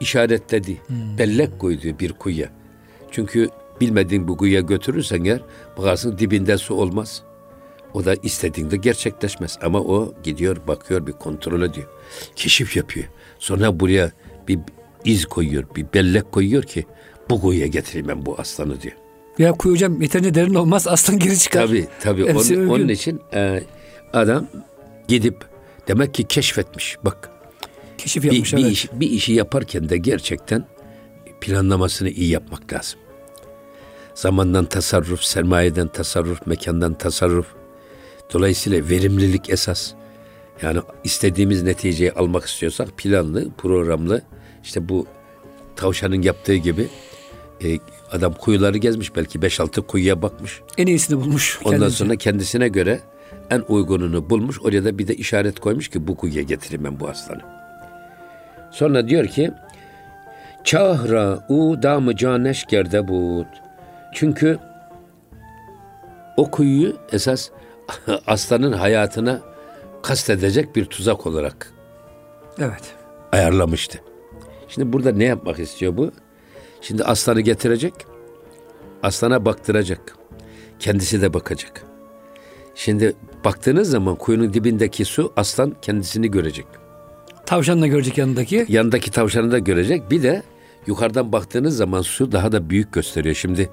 İşaretledi. 0.00 0.82
Bellek 1.18 1.58
koyduğu 1.58 1.98
bir 1.98 2.12
kuyuya. 2.12 2.48
Çünkü 3.10 3.48
bilmediğin 3.80 4.28
bu 4.28 4.36
kuyuya 4.36 4.60
götürürsen 4.60 5.24
eğer 5.24 5.40
bakarsın 5.78 6.18
dibinde 6.18 6.58
su 6.58 6.74
olmaz. 6.74 7.22
O 7.94 8.04
da 8.04 8.14
istediğinde 8.14 8.76
gerçekleşmez. 8.76 9.58
Ama 9.62 9.80
o 9.80 10.14
gidiyor 10.22 10.56
bakıyor 10.66 11.06
bir 11.06 11.12
kontrol 11.12 11.62
ediyor. 11.62 11.86
Keşif 12.36 12.76
yapıyor. 12.76 13.06
Sonra 13.38 13.80
buraya 13.80 14.12
bir 14.48 14.58
iz 15.04 15.26
koyuyor, 15.26 15.64
bir 15.76 15.86
bellek 15.94 16.32
koyuyor 16.32 16.62
ki 16.62 16.84
bu 17.30 17.40
kuyuya 17.40 17.66
getireyim 17.66 18.08
ben 18.08 18.26
bu 18.26 18.34
aslanı 18.38 18.80
diyor. 18.80 19.03
Ya 19.38 19.52
kuyu 19.52 19.74
hocam 19.74 20.02
yeterince 20.02 20.34
derin 20.34 20.54
olmaz 20.54 20.88
aslan 20.88 21.18
geri 21.18 21.38
çıkar. 21.38 21.66
Tabii 21.66 21.86
tabii. 22.00 22.28
Hepsi 22.28 22.58
Onun, 22.58 22.68
onun 22.68 22.88
için 22.88 23.20
e, 23.34 23.62
adam 24.12 24.46
gidip 25.08 25.44
demek 25.88 26.14
ki 26.14 26.24
keşfetmiş. 26.24 26.96
Bak 27.04 27.30
Keşif 27.98 28.24
yapmış 28.24 28.54
bir, 28.54 28.62
evet. 28.62 28.72
iş- 28.72 28.92
bir 28.92 29.10
işi 29.10 29.32
yaparken 29.32 29.88
de 29.88 29.96
gerçekten 29.96 30.66
planlamasını 31.40 32.10
iyi 32.10 32.30
yapmak 32.30 32.72
lazım. 32.72 33.00
Zamandan 34.14 34.64
tasarruf, 34.64 35.22
sermayeden 35.22 35.88
tasarruf, 35.88 36.46
mekandan 36.46 36.94
tasarruf. 36.94 37.46
Dolayısıyla 38.32 38.88
verimlilik 38.90 39.50
esas. 39.50 39.92
Yani 40.62 40.80
istediğimiz 41.04 41.62
neticeyi 41.62 42.12
almak 42.12 42.44
istiyorsak 42.44 42.88
planlı, 42.96 43.50
programlı. 43.58 44.22
İşte 44.64 44.88
bu 44.88 45.06
tavşanın 45.76 46.22
yaptığı 46.22 46.54
gibi 46.54 46.88
e, 47.64 47.78
adam 48.14 48.34
kuyuları 48.34 48.78
gezmiş 48.78 49.16
belki 49.16 49.38
5-6 49.38 49.86
kuyuya 49.86 50.22
bakmış. 50.22 50.60
En 50.78 50.86
iyisini 50.86 51.20
bulmuş. 51.20 51.58
Ondan 51.64 51.78
kendince. 51.78 51.96
sonra 51.96 52.16
kendisine 52.16 52.68
göre 52.68 53.00
en 53.50 53.62
uygununu 53.68 54.30
bulmuş. 54.30 54.60
Oraya 54.62 54.84
da 54.84 54.98
bir 54.98 55.08
de 55.08 55.14
işaret 55.14 55.60
koymuş 55.60 55.88
ki 55.88 56.06
bu 56.06 56.16
kuyuya 56.16 56.42
getireyim 56.42 56.84
ben 56.84 57.00
bu 57.00 57.08
aslanı. 57.08 57.40
Sonra 58.70 59.08
diyor 59.08 59.26
ki 59.26 59.50
Çahra 60.64 61.46
u 61.48 61.82
damı 61.82 62.16
caneş 62.16 62.64
gerde 62.64 63.08
bud. 63.08 63.46
Çünkü 64.14 64.58
o 66.36 66.50
kuyuyu 66.50 66.96
esas 67.12 67.50
aslanın 68.26 68.72
hayatına 68.72 69.40
kastedecek 70.02 70.76
bir 70.76 70.84
tuzak 70.84 71.26
olarak 71.26 71.72
Evet. 72.58 72.94
ayarlamıştı. 73.32 74.00
Şimdi 74.68 74.92
burada 74.92 75.12
ne 75.12 75.24
yapmak 75.24 75.58
istiyor 75.58 75.96
bu? 75.96 76.10
Şimdi 76.86 77.04
aslanı 77.04 77.40
getirecek. 77.40 77.94
Aslana 79.02 79.44
baktıracak. 79.44 80.16
Kendisi 80.78 81.22
de 81.22 81.34
bakacak. 81.34 81.84
Şimdi 82.74 83.12
baktığınız 83.44 83.90
zaman 83.90 84.16
kuyunun 84.16 84.54
dibindeki 84.54 85.04
su 85.04 85.32
aslan 85.36 85.76
kendisini 85.82 86.30
görecek. 86.30 86.66
Tavşan 87.46 87.82
da 87.82 87.86
görecek 87.86 88.18
yanındaki. 88.18 88.66
Yanındaki 88.68 89.10
tavşanı 89.10 89.52
da 89.52 89.58
görecek. 89.58 90.10
Bir 90.10 90.22
de 90.22 90.42
yukarıdan 90.86 91.32
baktığınız 91.32 91.76
zaman 91.76 92.02
su 92.02 92.32
daha 92.32 92.52
da 92.52 92.70
büyük 92.70 92.92
gösteriyor. 92.92 93.34
Şimdi 93.34 93.70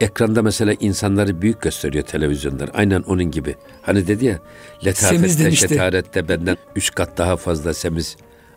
ekranda 0.00 0.42
mesela 0.42 0.74
insanları 0.80 1.42
büyük 1.42 1.62
gösteriyor 1.62 2.04
televizyonlar. 2.04 2.70
Aynen 2.74 3.00
onun 3.02 3.30
gibi. 3.30 3.56
Hani 3.82 4.06
dedi 4.06 4.24
ya 4.26 4.38
letafette 4.84 5.50
şetarette 5.50 6.28
benden 6.28 6.56
üç 6.76 6.94
kat 6.94 7.18
daha 7.18 7.36
fazla 7.36 7.74
semiz 7.74 8.16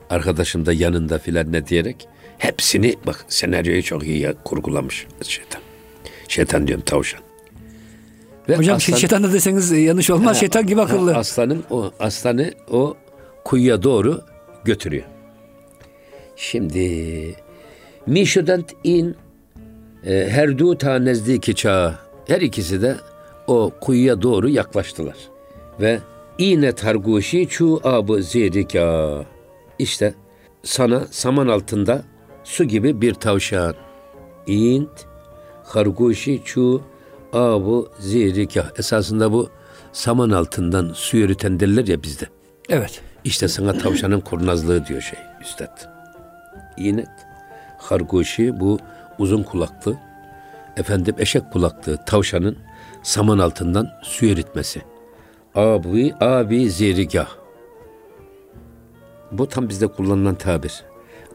arkadaşım 0.09 0.65
da 0.65 0.73
yanında 0.73 1.19
filan 1.19 1.51
ne 1.51 1.67
diyerek 1.67 2.07
hepsini 2.37 2.95
bak 3.07 3.25
senaryoyu 3.27 3.83
çok 3.83 4.03
iyi 4.03 4.33
kurgulamış 4.43 5.07
şeytan. 5.23 5.61
Şeytan 6.27 6.67
diyorum 6.67 6.83
tavşan. 6.85 7.19
Ve 8.49 8.55
Hocam 8.57 8.75
aslan- 8.77 8.97
şeytan 8.97 9.23
da 9.23 9.33
deseniz 9.33 9.71
yanlış 9.71 10.09
olmaz. 10.09 10.39
şeytan 10.39 10.65
gibi 10.67 10.81
akıllı. 10.81 11.11
Ha, 11.11 11.19
aslanın 11.19 11.63
o 11.69 11.91
aslanı 11.99 12.51
o 12.71 12.95
kuyuya 13.45 13.83
doğru 13.83 14.21
götürüyor. 14.63 15.03
Şimdi 16.35 17.35
Mişudent 18.07 18.71
in 18.83 19.15
e, 20.05 20.27
her 20.29 20.57
du 20.57 20.77
ta 20.77 20.99
nezdiki 20.99 21.55
çağı 21.55 21.95
her 22.27 22.41
ikisi 22.41 22.81
de 22.81 22.95
o 23.47 23.71
kuyuya 23.81 24.21
doğru 24.21 24.49
yaklaştılar. 24.49 25.15
Ve 25.81 25.99
ine 26.37 26.71
targuşi 26.71 27.47
çu 27.47 27.81
abı 27.83 28.23
zirika 28.23 29.25
işte 29.79 30.13
sana 30.63 31.07
saman 31.11 31.47
altında 31.47 32.03
su 32.43 32.63
gibi 32.63 33.01
bir 33.01 33.13
tavşan. 33.13 33.75
İnt 34.47 35.05
harguşi 35.63 36.41
çu 36.45 36.81
abu 37.33 37.89
zirika. 37.99 38.71
Esasında 38.77 39.31
bu 39.31 39.49
saman 39.91 40.29
altından 40.29 40.91
su 40.93 41.17
yürüten 41.17 41.59
derler 41.59 41.87
ya 41.87 42.03
bizde. 42.03 42.25
Evet. 42.69 43.01
İşte 43.23 43.47
sana 43.47 43.77
tavşanın 43.77 44.19
kurnazlığı 44.19 44.85
diyor 44.85 45.01
şey 45.01 45.19
üstad. 45.41 45.93
İnet, 46.77 47.09
harguşi 47.77 48.59
bu 48.59 48.79
uzun 49.19 49.43
kulaklı, 49.43 49.97
efendim 50.77 51.15
eşek 51.17 51.51
kulaklı 51.51 51.97
tavşanın 52.05 52.57
saman 53.03 53.39
altından 53.39 53.89
su 54.03 54.25
eritmesi. 54.25 54.81
Abi, 55.55 56.13
abi 56.19 56.69
zirigah. 56.69 57.29
Bu 59.31 59.47
tam 59.47 59.69
bizde 59.69 59.87
kullanılan 59.87 60.35
tabir. 60.35 60.83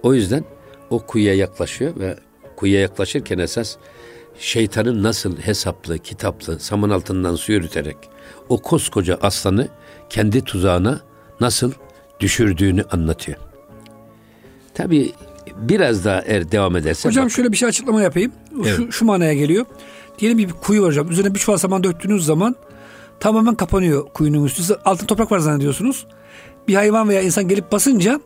O 0.02 0.14
yüzden 0.14 0.44
o 0.90 0.98
kuyuya 0.98 1.34
yaklaşıyor 1.34 1.92
ve 1.98 2.16
kuyuya 2.56 2.80
yaklaşırken 2.80 3.38
esas 3.38 3.76
şeytanın 4.38 5.02
nasıl 5.02 5.36
hesaplı, 5.36 5.98
kitaplı, 5.98 6.60
saman 6.60 6.90
altından 6.90 7.34
su 7.34 7.52
yürüterek 7.52 7.96
o 8.48 8.62
koskoca 8.62 9.18
aslanı 9.22 9.68
kendi 10.10 10.44
tuzağına 10.44 11.00
nasıl 11.40 11.72
düşürdüğünü 12.20 12.84
anlatıyor. 12.90 13.38
Tabi 14.74 15.12
biraz 15.56 16.04
daha 16.04 16.20
eğer 16.20 16.52
devam 16.52 16.76
ederse 16.76 17.08
Hocam 17.08 17.24
bak- 17.24 17.32
şöyle 17.32 17.52
bir 17.52 17.56
şey 17.56 17.68
açıklama 17.68 18.02
yapayım. 18.02 18.32
Şu, 18.64 18.92
şu 18.92 19.04
manaya 19.04 19.34
geliyor. 19.34 19.66
Diyelim 20.18 20.38
bir 20.38 20.52
kuyu 20.52 20.82
var 20.82 20.88
hocam. 20.88 21.10
Üzerine 21.10 21.34
bir 21.34 21.38
çuval 21.38 21.56
saman 21.56 21.84
döktüğünüz 21.84 22.24
zaman 22.24 22.56
tamamen 23.20 23.54
kapanıyor 23.54 24.08
kuyunun 24.14 24.44
üstü. 24.44 24.74
Altın 24.84 25.06
toprak 25.06 25.32
var 25.32 25.38
zannediyorsunuz. 25.38 26.06
Bir 26.68 26.74
hayvan 26.74 27.08
veya 27.08 27.22
insan 27.22 27.48
gelip 27.48 27.72
basınca 27.72 28.20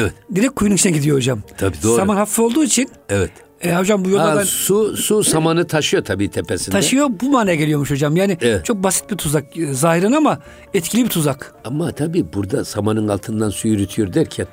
evet, 0.00 0.12
direkt 0.34 0.54
kuyunun 0.54 0.76
içine 0.76 0.92
gidiyor 0.92 1.16
hocam. 1.16 1.40
Tabii, 1.58 1.76
doğru. 1.82 1.96
Saman 1.96 2.16
hafif 2.16 2.38
olduğu 2.38 2.64
için 2.64 2.88
evet. 3.08 3.30
e, 3.60 3.74
hocam 3.76 4.04
bu 4.04 4.08
yolda 4.10 4.24
Ha, 4.32 4.36
ben 4.36 4.42
su 4.44 4.96
su 4.96 5.24
samanı 5.24 5.66
taşıyor 5.66 6.04
tabii 6.04 6.30
tepesinde. 6.30 6.76
taşıyor 6.76 7.08
bu 7.20 7.30
manaya 7.30 7.54
geliyormuş 7.56 7.90
hocam. 7.90 8.16
Yani 8.16 8.38
Evet. 8.40 8.64
çok 8.64 8.82
basit 8.82 9.10
bir 9.10 9.16
tuzak 9.16 9.56
e, 9.58 9.74
zahiren 9.74 10.12
ama 10.12 10.38
etkili 10.74 11.04
bir 11.04 11.10
tuzak. 11.10 11.54
Ama 11.64 11.92
tabii 11.92 12.32
burada 12.32 12.64
samanın 12.64 13.08
altından 13.08 13.50
su 13.50 13.68
yürütüyor 13.68 14.12
derken 14.14 14.46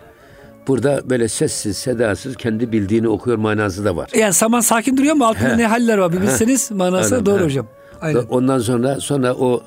burada 0.68 1.10
böyle 1.10 1.28
sessiz 1.28 1.78
sedasız 1.78 2.36
kendi 2.36 2.72
bildiğini 2.72 3.08
okuyor 3.08 3.38
manası 3.38 3.86
da 3.86 3.96
var. 3.96 4.10
Yani 4.16 4.34
saman 4.34 4.60
sakin 4.60 4.98
duruyor 4.98 5.12
ama 5.12 5.28
altında 5.28 5.50
He. 5.50 5.58
ne 5.58 5.68
haller 5.68 5.98
var 5.98 6.14
bir 6.14 6.22
bilseniz 6.22 6.72
manası 6.72 7.16
Aynen, 7.16 7.26
doğru 7.26 7.40
he. 7.40 7.44
hocam. 7.44 7.68
Aynen. 8.02 8.24
Ondan 8.30 8.60
sonra 8.60 9.00
sonra 9.00 9.34
o 9.34 9.64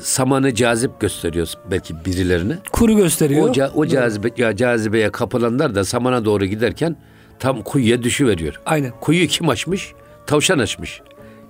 samanı 0.00 0.54
cazip 0.54 1.00
gösteriyor 1.00 1.48
belki 1.70 2.04
birilerine. 2.04 2.58
Kuru 2.72 2.96
gösteriyor. 2.96 3.48
O, 3.48 3.52
ca- 3.52 3.70
o 3.74 3.86
cazibe, 3.86 4.28
ya 4.36 4.56
cazibeye 4.56 5.10
kapılanlar 5.12 5.74
da 5.74 5.84
samana 5.84 6.24
doğru 6.24 6.44
giderken 6.46 6.96
tam 7.38 7.62
kuyuya 7.62 8.02
düşüveriyor. 8.02 8.60
Aynen. 8.66 8.92
Kuyuyu 9.00 9.26
kim 9.28 9.48
açmış? 9.48 9.92
Tavşan 10.26 10.58
açmış. 10.58 11.00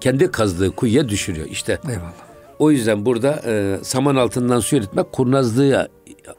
Kendi 0.00 0.30
kazdığı 0.30 0.70
kuyuya 0.76 1.08
düşürüyor. 1.08 1.46
İşte 1.50 1.78
Eyvallah. 1.88 2.12
o 2.58 2.70
yüzden 2.70 3.06
burada 3.06 3.40
e, 3.46 3.76
saman 3.82 4.16
altından 4.16 4.60
su 4.60 4.76
yürütmek 4.76 5.12
kurnazlığı 5.12 5.88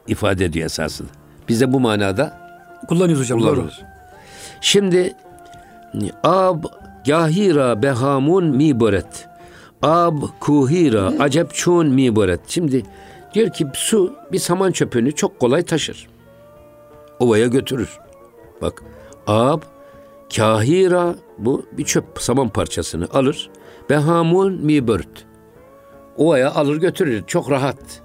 ifade 0.08 0.46
ediyor 0.46 0.66
esasında. 0.66 1.10
Biz 1.50 1.62
de 1.62 1.74
bu 1.74 1.80
manada 1.80 2.40
Kullanıyoruz 2.90 3.24
hocam 3.24 3.40
doğru. 3.40 3.50
kullanıyoruz. 3.50 3.82
Şimdi 4.62 5.14
ab 6.24 6.68
gahira 7.06 7.84
behamun 7.84 8.46
miboret. 8.46 9.28
Ab 9.84 10.26
kuhira 10.40 11.14
acep 11.20 11.54
çun 11.54 11.88
miboret. 11.88 12.40
Şimdi 12.48 12.84
diyor 13.34 13.54
ki 13.54 13.68
su 13.74 14.14
bir 14.32 14.40
saman 14.40 14.72
çöpünü 14.72 15.12
çok 15.12 15.40
kolay 15.40 15.64
taşır. 15.64 16.08
Ovaya 17.20 17.48
götürür. 17.48 18.00
Bak 18.62 18.84
ab 19.28 19.66
kahira 20.36 21.16
bu 21.38 21.66
bir 21.72 21.84
çöp 21.84 22.06
saman 22.20 22.50
parçasını 22.50 23.08
alır. 23.14 23.50
Behamun 23.90 24.54
miboret. 24.54 25.26
Ovaya 26.18 26.52
alır 26.52 26.76
götürür. 26.78 27.24
Çok 27.28 27.52
rahat. 27.52 28.02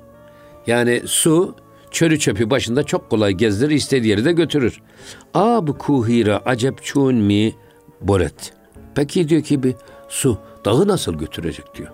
Yani 0.67 1.03
su 1.07 1.55
çölü 1.91 2.19
çöpü 2.19 2.51
başında 2.51 2.83
çok 2.83 3.11
kolay 3.11 3.33
gezdirir, 3.33 3.75
istediği 3.75 4.09
yere 4.09 4.25
de 4.25 4.33
götürür. 4.33 4.83
Ab 5.35 5.73
kuhira 5.73 6.43
acep 6.45 6.83
çun 6.83 7.15
mi 7.15 7.55
boret. 8.01 8.53
Peki 8.95 9.29
diyor 9.29 9.43
ki 9.43 9.63
bir 9.63 9.75
su 10.09 10.39
dağı 10.65 10.89
nasıl 10.89 11.15
götürecek 11.15 11.75
diyor. 11.75 11.91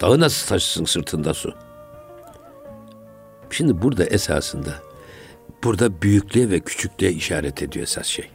Dağı 0.00 0.20
nasıl 0.20 0.48
taşısın 0.48 0.84
sırtında 0.84 1.34
su? 1.34 1.54
Şimdi 3.50 3.82
burada 3.82 4.04
esasında 4.04 4.74
burada 5.64 6.02
büyüklüğe 6.02 6.50
ve 6.50 6.60
küçüklüğe 6.60 7.12
işaret 7.12 7.62
ediyor 7.62 7.82
esas 7.82 8.06
şey. 8.06 8.30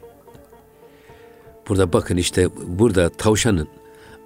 Burada 1.68 1.92
bakın 1.92 2.16
işte 2.16 2.48
burada 2.56 3.08
tavşanın 3.08 3.68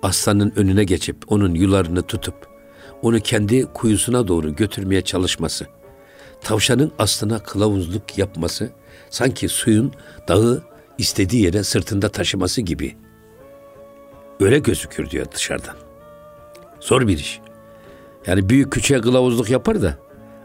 aslanın 0.03 0.53
önüne 0.57 0.85
geçip 0.85 1.33
onun 1.33 1.55
yularını 1.55 2.03
tutup 2.03 2.51
onu 3.03 3.21
kendi 3.21 3.67
kuyusuna 3.67 4.29
doğru 4.29 4.57
götürmeye 4.57 5.03
çalışması. 5.03 5.67
Tavşanın 6.41 6.93
aslına 6.99 7.39
kılavuzluk 7.39 8.19
yapması 8.19 8.71
sanki 9.11 9.49
suyun 9.49 9.93
dağı 10.29 10.63
istediği 10.99 11.43
yere 11.43 11.65
sırtında 11.65 12.09
taşıması 12.09 12.61
gibi. 12.61 12.97
Öyle 14.41 14.59
gözükür 14.59 15.11
diyor 15.11 15.27
dışarıdan. 15.35 15.75
Zor 16.81 17.09
bir 17.09 17.19
iş. 17.19 17.41
Yani 18.27 18.49
büyük 18.49 18.73
küçüğe 18.73 19.01
kılavuzluk 19.01 19.51
yapar 19.51 19.83
da 19.83 19.99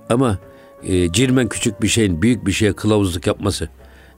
ama 0.09 0.37
e, 0.83 1.11
cirmen 1.11 1.49
küçük 1.49 1.81
bir 1.81 1.87
şeyin 1.87 2.21
büyük 2.21 2.47
bir 2.47 2.51
şeye 2.51 2.73
kılavuzluk 2.73 3.27
yapması 3.27 3.69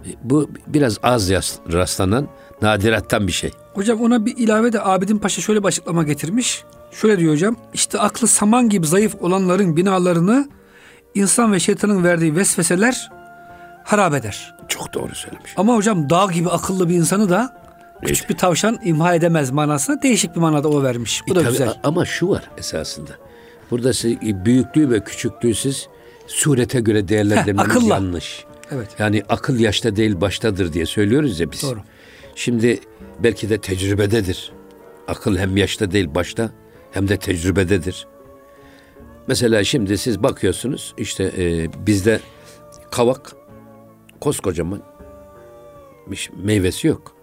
e, 0.05 0.09
bu 0.23 0.49
biraz 0.67 0.97
az 1.03 1.31
rastlanan 1.73 2.27
nadirattan 2.61 3.27
bir 3.27 3.31
şey. 3.31 3.51
Hocam 3.73 4.01
ona 4.01 4.25
bir 4.25 4.37
ilave 4.37 4.73
de 4.73 4.83
Abidin 4.83 5.17
Paşa 5.17 5.41
şöyle 5.41 5.59
bir 5.59 5.67
açıklama 5.67 6.03
getirmiş. 6.03 6.63
Şöyle 6.91 7.19
diyor 7.19 7.33
hocam. 7.33 7.55
İşte 7.73 7.99
aklı 7.99 8.27
saman 8.27 8.69
gibi 8.69 8.87
zayıf 8.87 9.15
olanların 9.21 9.77
binalarını 9.77 10.49
insan 11.15 11.53
ve 11.53 11.59
şeytanın 11.59 12.03
verdiği 12.03 12.35
vesveseler 12.35 13.11
harap 13.83 14.13
eder. 14.13 14.55
Çok 14.67 14.93
doğru 14.93 15.15
söylemiş. 15.15 15.53
Ama 15.57 15.75
hocam 15.75 16.09
dağ 16.09 16.25
gibi 16.31 16.49
akıllı 16.49 16.89
bir 16.89 16.95
insanı 16.95 17.29
da 17.29 17.66
küçük 18.05 18.29
bir 18.29 18.37
tavşan 18.37 18.79
imha 18.83 19.15
edemez 19.15 19.51
manasına 19.51 20.01
değişik 20.01 20.35
bir 20.35 20.41
manada 20.41 20.67
o 20.69 20.83
vermiş. 20.83 21.21
Bu 21.27 21.31
E 21.31 21.35
da 21.35 21.39
tabii, 21.39 21.51
güzel. 21.51 21.73
Ama 21.83 22.05
şu 22.05 22.29
var 22.29 22.51
esasında. 22.57 23.11
Burada 23.71 23.93
siz, 23.93 24.21
büyüklüğü 24.21 24.89
ve 24.89 25.03
küçüklüğü 25.03 25.55
siz 25.55 25.87
surete 26.27 26.79
göre 26.79 27.07
değerlendirmeniz 27.07 27.71
akılla. 27.71 27.93
yanlış. 27.93 28.45
Evet. 28.71 28.89
Yani 28.99 29.23
akıl 29.29 29.59
yaşta 29.59 29.95
değil 29.95 30.21
baştadır 30.21 30.73
diye 30.73 30.85
söylüyoruz 30.85 31.39
ya 31.39 31.51
biz. 31.51 31.63
Doğru. 31.63 31.79
Şimdi 32.35 32.79
belki 33.19 33.49
de 33.49 33.57
tecrübededir. 33.57 34.51
Akıl 35.07 35.37
hem 35.37 35.57
yaşta 35.57 35.91
değil 35.91 36.15
başta 36.15 36.51
hem 36.91 37.07
de 37.07 37.17
tecrübededir. 37.17 38.07
Mesela 39.27 39.63
şimdi 39.63 39.97
siz 39.97 40.23
bakıyorsunuz 40.23 40.93
işte 40.97 41.31
e, 41.37 41.67
bizde 41.87 42.19
kavak 42.91 43.31
koskocaman 44.21 44.81
bir 46.07 46.29
meyvesi 46.43 46.87
yok. 46.87 47.16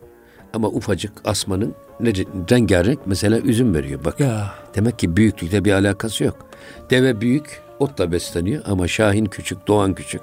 Ama 0.54 0.68
ufacık 0.68 1.12
asmanın 1.25 1.75
ne 2.00 2.12
rengarenk 2.50 2.99
mesela 3.06 3.38
üzüm 3.38 3.75
veriyor. 3.75 4.04
Bak 4.04 4.20
Ya 4.20 4.54
Demek 4.75 4.99
ki 4.99 5.16
büyüklükle 5.16 5.64
bir 5.64 5.73
alakası 5.73 6.25
yok. 6.25 6.46
Deve 6.90 7.20
büyük, 7.20 7.62
otla 7.78 8.12
besleniyor 8.12 8.62
ama 8.66 8.88
Şahin 8.88 9.25
küçük, 9.25 9.66
Doğan 9.66 9.94
küçük. 9.94 10.23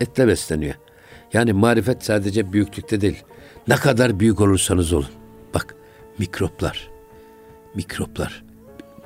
Etle 0.00 0.28
besleniyor. 0.28 0.74
Yani 1.32 1.52
marifet 1.52 2.04
sadece 2.04 2.52
büyüklükte 2.52 3.00
değil. 3.00 3.24
Ne 3.68 3.76
kadar 3.76 4.20
büyük 4.20 4.40
olursanız 4.40 4.92
olun. 4.92 5.08
Bak 5.54 5.74
mikroplar, 6.18 6.90
mikroplar, 7.74 8.44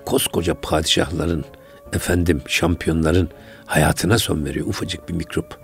koskoca 0.07 0.55
padişahların, 0.61 1.45
efendim 1.93 2.43
şampiyonların 2.47 3.29
hayatına 3.67 4.19
son 4.19 4.45
veriyor 4.45 4.67
ufacık 4.67 5.09
bir 5.09 5.15
mikrop. 5.15 5.59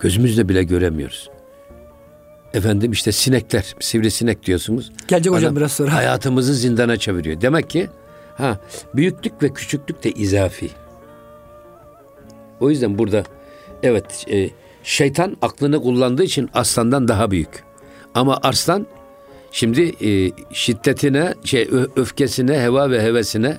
Gözümüzle 0.00 0.48
bile 0.48 0.62
göremiyoruz. 0.62 1.30
Efendim 2.54 2.92
işte 2.92 3.12
sinekler, 3.12 3.74
sivrisinek 3.80 4.46
diyorsunuz. 4.46 4.92
Gelecek 5.08 5.32
hocam 5.32 5.56
biraz 5.56 5.72
sonra. 5.72 5.94
Hayatımızı 5.94 6.54
zindana 6.54 6.96
çeviriyor. 6.96 7.40
Demek 7.40 7.70
ki 7.70 7.88
ha 8.34 8.58
büyüklük 8.94 9.42
ve 9.42 9.52
küçüklük 9.52 10.04
de 10.04 10.10
izafi. 10.10 10.70
O 12.60 12.70
yüzden 12.70 12.98
burada 12.98 13.24
evet 13.82 14.24
e, 14.30 14.50
şeytan 14.82 15.36
aklını 15.42 15.82
kullandığı 15.82 16.24
için 16.24 16.50
aslandan 16.54 17.08
daha 17.08 17.30
büyük. 17.30 17.64
Ama 18.14 18.38
arslan 18.42 18.86
şimdi 19.52 20.08
e, 20.08 20.32
şiddetine, 20.52 21.34
şey 21.44 21.68
öfkesine, 21.96 22.60
heva 22.60 22.90
ve 22.90 23.02
hevesine 23.02 23.58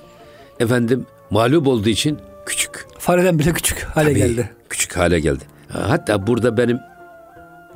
efendim 0.60 1.06
mağlup 1.30 1.68
olduğu 1.68 1.90
için 1.90 2.20
küçük. 2.46 2.86
Fareden 3.00 3.40
bile 3.40 3.54
küçük 3.54 3.84
hale 3.84 4.10
Tabii, 4.10 4.20
geldi. 4.20 4.50
Küçük 4.70 4.98
hale 4.98 5.20
geldi. 5.20 5.44
Hatta 5.68 6.28
burada 6.28 6.58
benim 6.58 6.80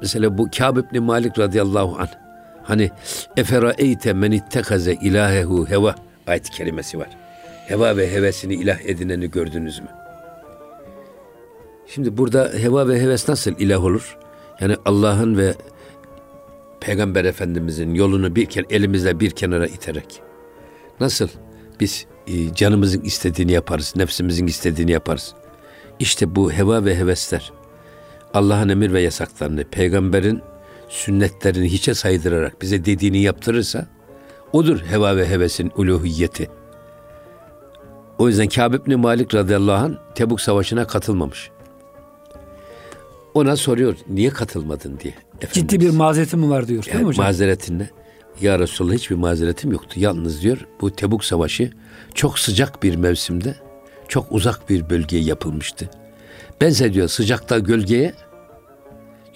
mesela 0.01 0.38
bu 0.38 0.48
Kâb 0.58 0.77
ibn 0.77 1.04
Malik 1.04 1.39
radıyallahu 1.39 1.98
anh 2.00 2.10
hani 2.63 2.92
efera 3.38 3.74
eyte 3.77 4.13
men 4.13 4.32
ittekaze 4.32 4.94
ilahehu 4.94 5.70
heva 5.70 5.96
ayet 6.27 6.50
kelimesi 6.50 7.00
var. 7.00 7.10
Heva 7.68 7.98
ve 7.98 8.12
hevesini 8.12 8.54
ilah 8.54 8.80
edineni 8.82 9.32
gördünüz 9.32 9.80
mü? 9.80 9.88
Şimdi 11.88 12.18
burada 12.18 12.51
heva 12.54 12.88
ve 12.88 13.01
heves 13.01 13.30
nasıl 13.30 13.51
ilah 13.60 13.84
olur? 13.84 14.18
Yani 14.60 14.75
Allah'ın 14.86 15.38
ve 15.38 15.54
Peygamber 16.80 17.25
Efendimizin 17.25 17.94
yolunu 17.94 18.36
bir 18.36 18.46
kere 18.46 18.66
elimizle 18.70 19.20
bir 19.20 19.32
kenara 19.32 19.68
iterek. 19.68 20.22
Nasıl 21.00 21.30
biz 21.80 22.06
e, 22.27 22.54
canımızın 22.54 23.01
istediğini 23.01 23.51
yaparız, 23.51 23.94
nefsimizin 23.96 24.48
istediğini 24.48 24.92
yaparız. 24.92 25.34
İşte 26.00 26.36
bu 26.36 26.51
heva 26.51 26.86
ve 26.86 26.96
hevesler 26.96 27.51
Allah'ın 28.38 28.70
emir 28.70 28.94
ve 28.94 29.01
yasaklarını, 29.01 29.63
peygamberin 29.63 30.41
sünnetlerini 30.89 31.72
hiçe 31.72 31.94
saydırarak 31.94 32.62
bize 32.62 32.86
dediğini 32.86 33.22
yaptırırsa 33.22 33.88
odur 34.53 34.79
heva 34.79 35.17
ve 35.17 35.29
hevesin 35.29 35.72
uluhiyeti. 35.75 36.50
O 38.17 38.27
yüzden 38.27 38.48
Kâb 38.48 38.74
ibn 38.74 39.00
Malik 39.00 39.36
radıyallahu 39.36 39.86
anh 39.86 39.94
Tebuk 40.15 40.41
Savaşı'na 40.41 40.88
katılmamış. 40.88 41.51
Ona 43.34 43.56
soruyor 43.56 43.96
niye 44.08 44.29
katılmadın 44.29 45.00
diye. 45.00 45.13
Efendimiz. 45.41 45.53
Ciddi 45.53 45.79
bir 45.79 45.89
mazeretim 45.89 46.39
mi 46.39 46.50
var 46.50 46.67
diyor 46.67 46.84
değil 46.84 46.96
yani 46.96 47.03
mi 47.03 47.08
hocam? 47.08 47.25
Mazeretin 47.25 47.79
ne? 47.79 47.89
Ya 48.41 48.60
Resulallah 48.60 48.94
hiçbir 48.94 49.15
mazeretim 49.15 49.72
yoktu. 49.72 50.00
Yalnız 50.00 50.41
diyor 50.41 50.58
bu 50.82 50.91
Tebuk 50.91 51.25
Savaşı 51.25 51.72
çok 52.13 52.39
sıcak 52.39 52.84
bir 52.84 52.96
mevsimde 52.96 53.56
çok 54.08 54.32
uzak 54.32 54.70
bir 54.70 54.89
bölgeye 54.89 55.24
yapılmıştı. 55.24 55.89
Bense 56.62 56.94
diyor 56.94 57.08
sıcakta 57.08 57.60
gölgeye, 57.60 58.13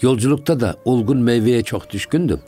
yolculukta 0.02 0.60
da 0.60 0.76
olgun 0.86 1.18
meyveye 1.18 1.64
çok 1.64 1.90
düşkündüm. 1.90 2.40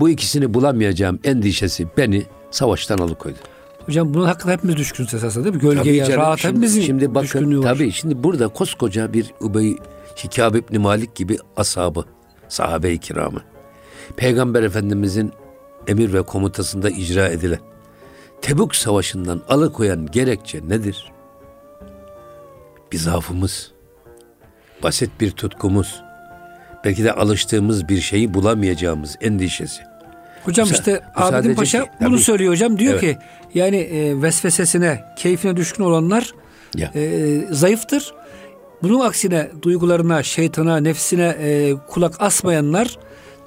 Bu 0.00 0.08
ikisini 0.08 0.54
bulamayacağım 0.54 1.20
endişesi 1.24 1.86
beni 1.96 2.26
savaştan 2.50 2.98
alıkoydu. 2.98 3.38
Hocam 3.86 4.14
bunun 4.14 4.26
hakkında 4.26 4.52
hepimiz 4.52 4.76
düşkünüz 4.76 5.14
esasında 5.14 5.44
değil 5.44 5.54
mi? 5.54 5.60
Gölgeye, 5.60 6.02
tabii 6.02 6.12
canım, 6.12 6.22
rahat 6.22 6.38
şimdi, 6.38 6.52
hepimizin 6.52 6.82
şimdi 6.82 7.14
bakın, 7.14 7.62
var. 7.62 7.74
Tabii 7.74 7.92
şimdi 7.92 8.22
burada 8.24 8.48
koskoca 8.48 9.12
bir 9.12 9.34
Ubey 9.40 9.76
Hikâb 10.24 10.54
İbni 10.54 10.78
Malik 10.78 11.14
gibi 11.14 11.38
ashabı, 11.56 12.04
sahabe-i 12.48 12.98
kiramı. 12.98 13.40
Peygamber 14.16 14.62
Efendimizin 14.62 15.32
emir 15.86 16.12
ve 16.12 16.22
komutasında 16.22 16.90
icra 16.90 17.28
edilen 17.28 17.58
Tebuk 18.42 18.76
Savaşı'ndan 18.76 19.42
alıkoyan 19.48 20.06
gerekçe 20.06 20.68
nedir? 20.68 21.12
Bir 22.92 22.98
zaafımız, 22.98 23.72
basit 24.82 25.10
bir 25.20 25.30
tutkumuz, 25.30 26.02
belki 26.84 27.04
de 27.04 27.12
alıştığımız 27.12 27.88
bir 27.88 28.00
şeyi 28.00 28.34
bulamayacağımız 28.34 29.16
endişesi. 29.20 29.82
Hocam 30.44 30.68
işte 30.70 31.02
Abidin 31.14 31.54
Paşa 31.54 31.84
ki, 31.84 31.90
bunu 32.00 32.08
tabii, 32.10 32.22
söylüyor 32.22 32.52
hocam. 32.52 32.78
Diyor 32.78 32.92
evet. 32.92 33.00
ki 33.00 33.18
yani 33.54 33.76
e, 33.76 34.22
vesvesesine, 34.22 35.04
keyfine 35.16 35.56
düşkün 35.56 35.84
olanlar 35.84 36.32
ya. 36.76 36.90
e, 36.94 37.40
zayıftır. 37.50 38.14
Bunun 38.82 39.00
aksine 39.00 39.50
duygularına, 39.62 40.22
şeytana, 40.22 40.76
nefsine 40.76 41.36
e, 41.40 41.74
kulak 41.88 42.22
asmayanlar 42.22 42.98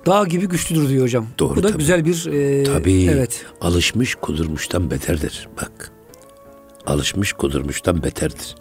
dağ 0.05 0.23
gibi 0.23 0.47
güçlüdür 0.47 0.89
diyor 0.89 1.03
hocam. 1.03 1.27
Doğru, 1.39 1.55
Bu 1.55 1.63
da 1.63 1.67
tabii. 1.67 1.77
güzel 1.77 2.05
bir 2.05 2.25
e, 2.25 2.63
tabii, 2.63 3.09
evet. 3.11 3.45
Alışmış 3.61 4.15
kudurmuştan 4.15 4.91
beterdir. 4.91 5.47
Bak. 5.61 5.91
Alışmış 6.85 7.33
kudurmuştan 7.33 8.03
beterdir. 8.03 8.55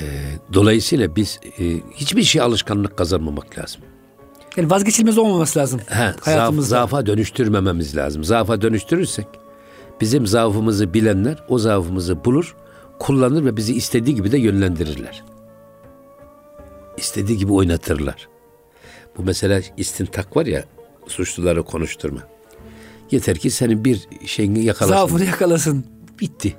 E, 0.00 0.04
dolayısıyla 0.52 1.16
biz 1.16 1.40
e, 1.58 1.80
hiçbir 1.94 2.22
şey 2.22 2.42
alışkanlık 2.42 2.96
kazanmamak 2.96 3.58
lazım. 3.58 3.80
Yani 4.56 4.70
vazgeçilmez 4.70 5.18
olmaması 5.18 5.58
lazım. 5.58 5.80
He, 5.86 6.12
hayatımızda. 6.20 6.68
Zaaf, 6.68 6.90
zaafa 6.90 7.06
dönüştürmememiz 7.06 7.96
lazım. 7.96 8.24
Zaafa 8.24 8.62
dönüştürürsek 8.62 9.26
bizim 10.00 10.26
zaafımızı 10.26 10.94
bilenler 10.94 11.44
o 11.48 11.58
zaafımızı 11.58 12.24
bulur, 12.24 12.56
kullanır 12.98 13.44
ve 13.44 13.56
bizi 13.56 13.74
istediği 13.74 14.14
gibi 14.14 14.32
de 14.32 14.38
yönlendirirler. 14.38 15.24
İstediği 16.96 17.38
gibi 17.38 17.52
oynatırlar. 17.52 18.28
Bu 19.16 19.22
mesela 19.22 19.60
istintak 19.76 20.36
var 20.36 20.46
ya 20.46 20.64
suçluları 21.06 21.62
konuşturma. 21.62 22.20
Yeter 23.10 23.38
ki 23.38 23.50
senin 23.50 23.84
bir 23.84 24.08
şeyini 24.26 24.64
yakalasın. 24.64 24.94
Zaafını 24.94 25.24
yakalasın. 25.24 25.84
Bitti. 26.20 26.56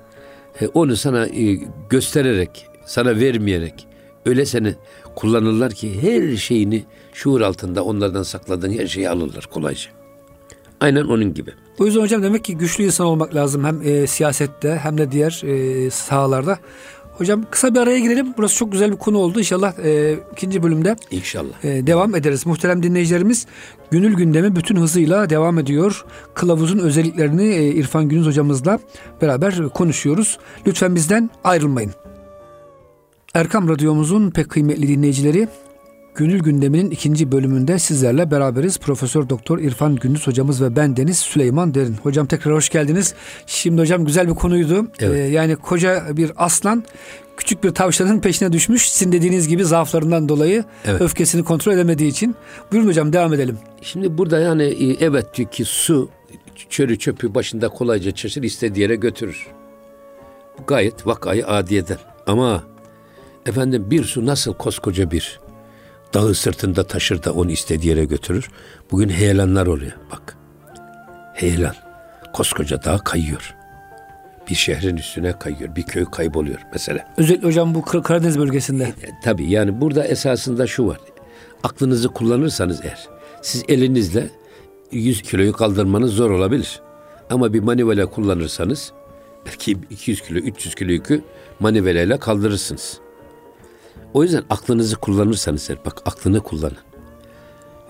E, 0.62 0.68
onu 0.68 0.96
sana 0.96 1.28
e, 1.28 1.60
göstererek, 1.90 2.67
sana 2.88 3.20
vermeyerek 3.20 3.88
öyle 4.26 4.46
seni 4.46 4.76
kullanırlar 5.16 5.74
ki 5.74 6.02
her 6.02 6.38
şeyini 6.38 6.84
şuur 7.14 7.42
altında 7.42 7.84
onlardan 7.84 8.24
sakladığın 8.24 8.74
her 8.74 8.88
şeyi 8.88 9.10
alırlar 9.10 9.46
kolayca. 9.46 9.90
Aynen 10.80 11.04
onun 11.04 11.34
gibi. 11.34 11.52
O 11.80 11.86
yüzden 11.86 12.02
hocam 12.02 12.24
demek 12.24 12.44
ki 12.44 12.58
güçlü 12.58 12.84
insan 12.84 13.08
olmak 13.08 13.36
lazım 13.36 13.64
hem 13.66 13.82
e, 13.82 14.08
siyasette 14.08 14.80
hem 14.84 14.98
de 14.98 15.12
diğer 15.12 15.42
e, 15.46 15.90
sahalarda. 15.90 16.60
Hocam 17.18 17.46
kısa 17.52 17.74
bir 17.74 17.80
araya 17.80 18.00
girelim. 18.00 18.34
Burası 18.38 18.56
çok 18.56 18.72
güzel 18.72 18.92
bir 18.92 18.98
konu 18.98 19.18
oldu. 19.18 19.40
İnşallah 19.40 19.80
e, 19.80 20.20
ikinci 20.32 20.64
bölümde 20.64 20.96
İnşallah. 21.12 21.64
E, 21.64 21.88
devam 21.88 22.16
ederiz. 22.16 22.46
Muhterem 22.46 22.84
dinleyicilerimiz 22.84 23.48
Gönül 23.92 24.14
gündemi 24.14 24.56
bütün 24.56 24.76
hızıyla 24.76 25.30
devam 25.30 25.60
ediyor. 25.60 26.06
Kılavuzun 26.34 26.80
özelliklerini 26.80 27.44
e, 27.44 27.68
İrfan 27.68 28.10
Günüz 28.10 28.26
hocamızla 28.26 28.80
beraber 29.22 29.70
konuşuyoruz. 29.70 30.38
Lütfen 30.68 30.96
bizden 30.96 31.30
ayrılmayın. 31.44 31.92
Erkam 33.34 33.70
Radyomuzun 33.70 34.30
pek 34.30 34.50
kıymetli 34.50 34.88
dinleyicileri 34.88 35.48
Gönül 36.18 36.40
gündeminin 36.40 36.92
ikinci 36.92 37.32
bölümünde 37.32 37.80
sizlerle 37.80 38.32
beraberiz. 38.32 38.80
Profesör 38.80 39.30
Doktor 39.30 39.60
İrfan 39.60 39.96
Gündüz 39.96 40.28
hocamız 40.28 40.62
ve 40.62 40.76
ben 40.76 40.98
Deniz 40.98 41.18
Süleyman 41.18 41.74
Derin. 41.74 41.96
Hocam 42.04 42.26
tekrar 42.26 42.54
hoş 42.54 42.70
geldiniz. 42.70 43.14
Şimdi 43.46 43.82
hocam 43.82 44.06
güzel 44.06 44.28
bir 44.28 44.34
konuydu. 44.34 44.88
Evet. 45.00 45.20
Ee, 45.20 45.22
yani 45.22 45.56
koca 45.56 46.18
bir 46.18 46.32
aslan 46.36 46.84
küçük 47.38 47.64
bir 47.64 47.72
tavşanın 47.72 48.20
peşine 48.20 48.54
düşmüş. 48.54 48.90
Sizin 48.90 49.12
dediğiniz 49.12 49.48
gibi 49.48 49.66
zaaflarından 49.66 50.30
dolayı 50.30 50.64
evet. 50.86 51.02
öfkesini 51.02 51.44
kontrol 51.44 51.74
edemediği 51.74 52.12
için. 52.12 52.36
Buyurun 52.72 52.88
hocam 52.88 53.14
devam 53.14 53.34
edelim. 53.34 53.58
Şimdi 53.82 54.18
burada 54.18 54.40
yani 54.40 54.64
e, 54.64 55.06
evet 55.06 55.36
diyor 55.36 55.52
ki 55.52 55.66
su 55.66 56.10
çörü 56.70 57.00
çöpü 57.00 57.36
başında 57.36 57.70
kolayca 57.70 58.12
çeşir 58.12 58.44
istediği 58.44 58.82
yere 58.82 58.96
götürür. 58.96 59.48
Bu 60.60 60.66
gayet 60.66 61.08
vakayı 61.08 61.48
adiyeden. 61.48 61.98
Ama 62.28 62.64
efendim 63.48 63.92
bir 63.92 64.04
su 64.04 64.26
nasıl 64.26 64.54
koskoca 64.54 65.12
bir 65.12 65.40
dağı 66.14 66.34
sırtında 66.34 66.84
taşır 66.84 67.24
da 67.24 67.34
onu 67.34 67.52
istediği 67.52 67.88
yere 67.88 68.06
götürür. 68.06 68.50
Bugün 68.92 69.10
heyelanlar 69.10 69.68
oluyor 69.68 69.92
bak. 70.12 70.38
Heyelan 71.34 71.76
koskoca 72.34 72.84
dağ 72.84 72.98
kayıyor. 72.98 73.56
Bir 74.50 74.56
şehrin 74.56 74.98
üstüne 74.98 75.40
kayıyor. 75.40 75.76
Bir 75.76 75.84
köy 75.84 76.06
kayboluyor 76.06 76.60
mesela. 76.74 77.14
Özellikle 77.18 77.48
hocam 77.48 77.76
bu 77.76 77.82
Karadeniz 77.82 78.40
bölgesinde. 78.40 78.84
E, 78.84 78.88
e, 78.88 79.10
tabii 79.24 79.52
yani 79.52 79.82
burada 79.82 80.04
esasında 80.04 80.68
şu 80.68 80.88
var. 80.88 80.98
Aklınızı 81.64 82.10
kullanırsanız 82.10 82.80
eğer 82.84 83.08
siz 83.42 83.64
elinizle 83.68 84.30
100 84.92 85.22
kiloyu 85.22 85.54
kaldırmanız 85.54 86.12
zor 86.12 86.32
olabilir. 86.32 86.82
Ama 87.30 87.54
bir 87.54 87.60
manivela 87.60 88.06
kullanırsanız 88.06 88.92
belki 89.46 89.78
200 89.90 90.22
kilo, 90.22 90.40
300 90.40 90.76
kilo 90.76 90.92
yükü 90.92 91.22
maniveleyle 91.60 92.18
kaldırırsınız. 92.18 93.00
O 94.14 94.24
yüzden 94.24 94.44
aklınızı 94.50 94.96
kullanırsanız 94.96 95.70
eğer, 95.70 95.86
bak 95.86 96.02
aklını 96.06 96.40
kullanın. 96.40 96.78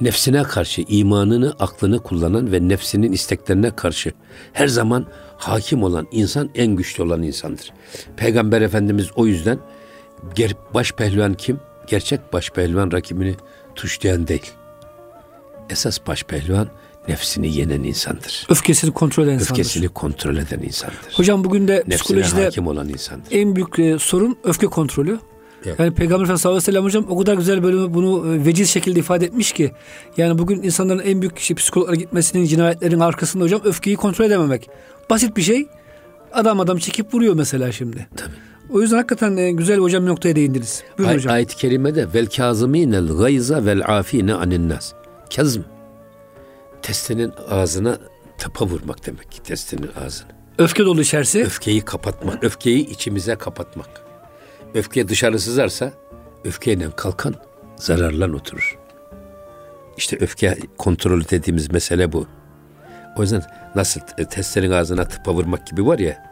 Nefsine 0.01 0.43
karşı 0.43 0.81
imanını, 0.87 1.55
aklını 1.59 1.99
kullanan 1.99 2.51
ve 2.51 2.67
nefsinin 2.67 3.11
isteklerine 3.11 3.75
karşı 3.75 4.11
her 4.53 4.67
zaman 4.67 5.05
hakim 5.37 5.83
olan 5.83 6.07
insan 6.11 6.49
en 6.55 6.75
güçlü 6.75 7.03
olan 7.03 7.23
insandır. 7.23 7.73
Peygamber 8.15 8.61
Efendimiz 8.61 9.07
o 9.15 9.25
yüzden 9.25 9.59
baş 10.73 10.91
pehlivan 10.91 11.33
kim? 11.33 11.59
Gerçek 11.87 12.33
baş 12.33 12.49
pehlivan 12.49 12.91
rakibini 12.91 13.35
tuşlayan 13.75 14.27
değil. 14.27 14.51
Esas 15.69 15.99
baş 16.07 16.23
pehlivan 16.23 16.67
nefsini 17.07 17.55
yenen 17.55 17.83
insandır. 17.83 18.47
Öfkesini 18.49 18.91
kontrol 18.91 19.23
eden 19.23 19.33
insandır. 19.33 19.51
Öfkesini 19.51 19.87
kontrol 19.89 20.37
eden 20.37 20.59
insandır. 20.59 21.13
Hocam 21.13 21.43
bugün 21.43 21.67
de 21.67 21.75
Nefsine 21.75 21.95
psikolojide 21.95 22.43
hakim 22.43 22.67
olan 22.67 22.89
insandır. 22.89 23.31
en 23.31 23.55
büyük 23.55 23.79
e, 23.79 23.99
sorun 23.99 24.37
öfke 24.43 24.67
kontrolü. 24.67 25.19
Evet. 25.69 25.79
Yani 25.79 25.93
Peygamber 25.93 26.23
Efendimiz 26.23 26.41
sallallahu 26.41 26.57
aleyhi 26.57 26.67
ve 26.67 26.71
sellem 26.71 26.83
hocam 26.83 27.05
o 27.09 27.19
kadar 27.19 27.33
güzel 27.33 27.63
böyle 27.63 27.93
bunu 27.93 28.35
e, 28.35 28.45
veciz 28.45 28.69
şekilde 28.69 28.99
ifade 28.99 29.25
etmiş 29.25 29.51
ki. 29.51 29.71
Yani 30.17 30.37
bugün 30.37 30.63
insanların 30.63 30.99
en 30.99 31.21
büyük 31.21 31.37
işte 31.37 31.55
psikologlara 31.55 31.95
gitmesinin 31.95 32.45
cinayetlerin 32.45 32.99
arkasında 32.99 33.43
hocam 33.43 33.61
öfkeyi 33.63 33.95
kontrol 33.95 34.25
edememek. 34.25 34.69
Basit 35.09 35.37
bir 35.37 35.41
şey. 35.41 35.67
Adam 36.33 36.59
adam 36.59 36.77
çekip 36.77 37.13
vuruyor 37.13 37.33
mesela 37.33 37.71
şimdi. 37.71 38.07
Tabii. 38.15 38.31
O 38.69 38.81
yüzden 38.81 38.97
hakikaten 38.97 39.37
e, 39.37 39.51
güzel 39.51 39.79
hocam 39.79 40.05
noktaya 40.05 40.35
değindiniz. 40.35 40.83
Buyurun 40.97 41.11
Ay- 41.11 41.17
hocam. 41.17 41.33
Ayet-i 41.33 41.55
kerimede 41.55 42.13
vel 42.13 42.25
kazimînel 42.25 43.07
gayza 43.07 43.65
vel 43.65 43.97
afine 43.97 44.33
anin 44.33 44.69
nas. 44.69 44.93
Kazım. 45.35 45.65
Testinin 46.81 47.33
ağzına 47.49 47.97
tapa 48.37 48.65
vurmak 48.65 49.05
demek. 49.05 49.41
Testinin 49.43 49.89
ağzına. 50.05 50.27
Öfke 50.57 50.85
dolu 50.85 51.01
içerisi. 51.01 51.43
Öfkeyi 51.43 51.81
kapatmak. 51.81 52.43
Öfkeyi 52.43 52.89
içimize 52.89 53.35
kapatmak. 53.35 54.06
Öfke 54.73 55.07
dışarı 55.07 55.39
sızarsa 55.39 55.91
öfkeyle 56.45 56.91
kalkan 56.95 57.35
zararlan 57.75 58.33
oturur. 58.33 58.77
İşte 59.97 60.17
öfke 60.19 60.57
kontrolü 60.77 61.29
dediğimiz 61.29 61.71
mesele 61.71 62.11
bu. 62.11 62.27
O 63.17 63.21
yüzden 63.21 63.43
nasıl 63.75 64.01
e, 64.17 64.25
testerin 64.25 64.71
ağzına 64.71 65.05
tıpa 65.05 65.33
vurmak 65.33 65.67
gibi 65.67 65.87
var 65.87 65.99
ya 65.99 66.27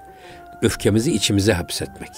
öfkemizi 0.61 1.11
içimize 1.11 1.53
hapsetmek. 1.53 2.11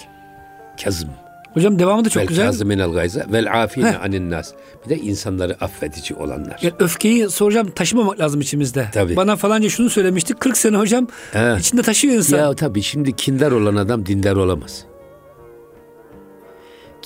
Kazım. 0.83 1.09
Hocam 1.53 1.79
devamı 1.79 2.05
da 2.05 2.09
çok 2.09 2.21
vel 2.21 2.27
güzel. 2.27 2.45
kaziminel 2.45 2.91
gayza 2.91 3.25
vel 3.31 3.61
afine 3.61 3.97
anin 3.97 4.31
nas. 4.31 4.53
Bir 4.85 4.89
de 4.89 4.97
insanları 4.97 5.57
affedici 5.61 6.15
olanlar. 6.15 6.59
Yani 6.61 6.73
öfkeyi 6.79 7.29
soracağım 7.29 7.71
taşımamak 7.71 8.19
lazım 8.19 8.41
içimizde. 8.41 8.87
Tabii. 8.93 9.15
Bana 9.15 9.35
falanca 9.35 9.69
şunu 9.69 9.89
söylemişti. 9.89 10.33
40 10.33 10.57
sene 10.57 10.77
hocam 10.77 11.07
He. 11.33 11.55
içinde 11.59 11.81
taşıyor 11.81 12.15
insan. 12.15 12.37
Ya 12.37 12.55
tabii 12.55 12.81
şimdi 12.81 13.15
kindar 13.15 13.51
olan 13.51 13.75
adam 13.75 14.05
dindar 14.05 14.35
olamaz. 14.35 14.85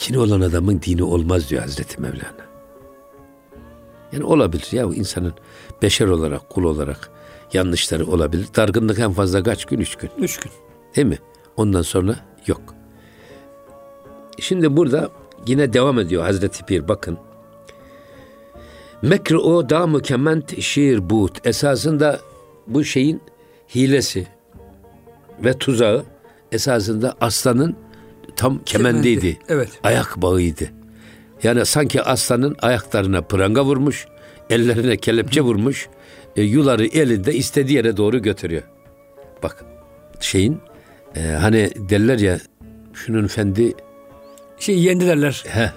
Kin 0.01 0.15
olan 0.15 0.41
adamın 0.41 0.81
dini 0.81 1.03
olmaz 1.03 1.49
diyor 1.49 1.61
Hazreti 1.61 2.01
Mevlana. 2.01 2.51
Yani 4.11 4.23
olabilir 4.23 4.67
ya 4.71 4.83
insanın 4.83 5.33
beşer 5.81 6.07
olarak, 6.07 6.49
kul 6.49 6.63
olarak 6.63 7.11
yanlışları 7.53 8.07
olabilir. 8.07 8.47
Dargınlık 8.55 8.99
en 8.99 9.13
fazla 9.13 9.43
kaç 9.43 9.65
gün? 9.65 9.79
Üç 9.79 9.95
gün. 9.95 10.09
Üç 10.17 10.39
gün. 10.39 10.51
Değil 10.95 11.07
mi? 11.07 11.19
Ondan 11.57 11.81
sonra 11.81 12.15
yok. 12.47 12.61
Şimdi 14.39 14.77
burada 14.77 15.09
yine 15.47 15.73
devam 15.73 15.99
ediyor 15.99 16.23
Hazreti 16.23 16.65
Pir 16.65 16.87
bakın. 16.87 17.17
Mekr 19.01 19.33
o 19.33 19.69
da 19.69 19.87
mükement 19.87 20.59
şiir 20.61 21.09
but. 21.09 21.47
Esasında 21.47 22.19
bu 22.67 22.83
şeyin 22.83 23.21
hilesi 23.75 24.27
ve 25.43 25.57
tuzağı 25.57 26.03
esasında 26.51 27.15
aslanın 27.21 27.75
tam 28.41 28.59
kemendiydi. 28.63 29.21
Kemendi, 29.21 29.39
evet. 29.49 29.69
Ayak 29.83 30.21
bağıydı. 30.21 30.69
Yani 31.43 31.65
sanki 31.65 32.01
aslanın 32.01 32.55
ayaklarına 32.61 33.21
pranga 33.21 33.65
vurmuş, 33.65 34.05
ellerine 34.49 34.97
kelepçe 34.97 35.41
vurmuş, 35.41 35.87
e, 36.35 36.41
yuları 36.41 36.85
elinde 36.85 37.33
istediği 37.33 37.75
yere 37.77 37.97
doğru 37.97 38.21
götürüyor. 38.21 38.63
Bak 39.43 39.65
şeyin 40.19 40.57
e, 41.15 41.21
hani 41.21 41.69
derler 41.89 42.19
ya 42.19 42.39
şunun 42.93 43.27
fendi 43.27 43.73
Şey 44.59 44.79
yendi 44.79 45.07
derler. 45.07 45.43
he 45.47 45.71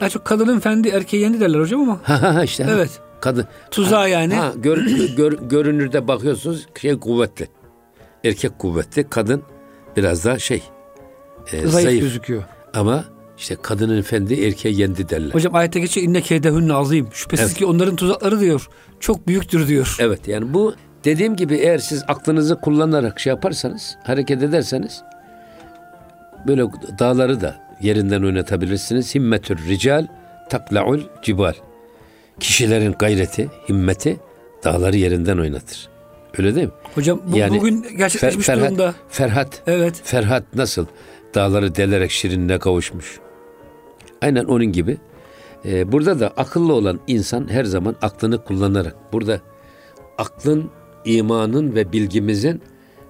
Daha 0.00 0.08
çok 0.08 0.24
kadının 0.24 0.60
fendi 0.60 0.88
erkeği 0.88 1.22
yendi 1.22 1.40
derler 1.40 1.60
hocam 1.60 1.80
ama. 1.80 2.00
ha 2.02 2.22
ha, 2.22 2.34
ha 2.34 2.44
işte 2.44 2.64
ha. 2.64 2.70
Evet. 2.74 2.90
kadın 3.20 3.46
Tuzağı 3.70 4.00
Ha, 4.00 4.08
yani. 4.08 4.34
ha, 4.34 4.52
gör, 4.56 4.78
gör, 5.16 5.32
görünürde 5.32 6.08
bakıyorsunuz 6.08 6.66
şey 6.80 6.98
kuvvetli 6.98 7.48
erkek 8.24 8.58
kuvvetli 8.58 9.08
kadın 9.10 9.42
biraz 9.96 10.24
daha 10.24 10.38
şey 10.38 10.62
e, 11.52 11.56
Zayıf, 11.56 11.70
zayıf, 11.70 12.02
gözüküyor. 12.02 12.42
ama 12.74 13.04
işte 13.38 13.56
kadının 13.62 14.02
fendi 14.02 14.34
erkeği 14.34 14.80
yendi 14.80 15.08
derler. 15.08 15.34
Hocam 15.34 15.54
ayette 15.54 15.80
geçiyor 15.80 16.06
inne 16.06 16.20
keydehünne 16.20 16.72
azim. 16.74 17.08
Şüphesiz 17.12 17.46
Evet. 17.46 17.56
ki 17.58 17.66
onların 17.66 17.96
tuzakları 17.96 18.40
diyor. 18.40 18.68
Çok 19.00 19.28
büyüktür 19.28 19.68
diyor. 19.68 19.96
Evet 20.00 20.28
yani 20.28 20.54
bu 20.54 20.74
dediğim 21.04 21.36
gibi 21.36 21.54
eğer 21.56 21.78
siz 21.78 22.04
aklınızı 22.08 22.60
kullanarak 22.60 23.20
şey 23.20 23.30
yaparsanız, 23.30 23.96
hareket 24.04 24.42
ederseniz 24.42 25.02
böyle 26.46 26.62
dağları 26.98 27.40
da 27.40 27.56
yerinden 27.82 28.22
oynatabilirsiniz. 28.22 29.14
Himmetür 29.14 29.58
rical 29.68 30.06
taklaul 30.50 31.00
cibal. 31.22 31.52
Kişilerin 32.40 32.92
gayreti, 32.92 33.48
himmeti 33.68 34.16
dağları 34.64 34.96
yerinden 34.96 35.38
oynatır. 35.38 35.88
Öyle 36.38 36.54
değil 36.54 36.66
mi? 36.66 36.72
Hocam 36.94 37.20
bu, 37.26 37.36
Yani 37.36 37.58
bugün 37.58 37.86
gerçekleşmiş 37.96 38.46
Fer- 38.48 38.54
Ferhat, 38.54 38.68
durumda. 38.70 38.94
Ferhat, 39.08 39.62
Evet. 39.66 40.00
Ferhat 40.04 40.44
nasıl 40.54 40.86
dağları 41.34 41.74
delerek 41.74 42.10
şirinine 42.10 42.58
kavuşmuş. 42.58 43.20
Aynen 44.22 44.44
onun 44.44 44.66
gibi. 44.66 44.98
Ee, 45.64 45.92
burada 45.92 46.20
da 46.20 46.28
akıllı 46.28 46.72
olan 46.72 47.00
insan 47.06 47.50
her 47.50 47.64
zaman 47.64 47.96
aklını 48.02 48.44
kullanarak. 48.44 48.96
Burada 49.12 49.40
aklın, 50.18 50.70
imanın 51.04 51.74
ve 51.74 51.92
bilgimizin 51.92 52.62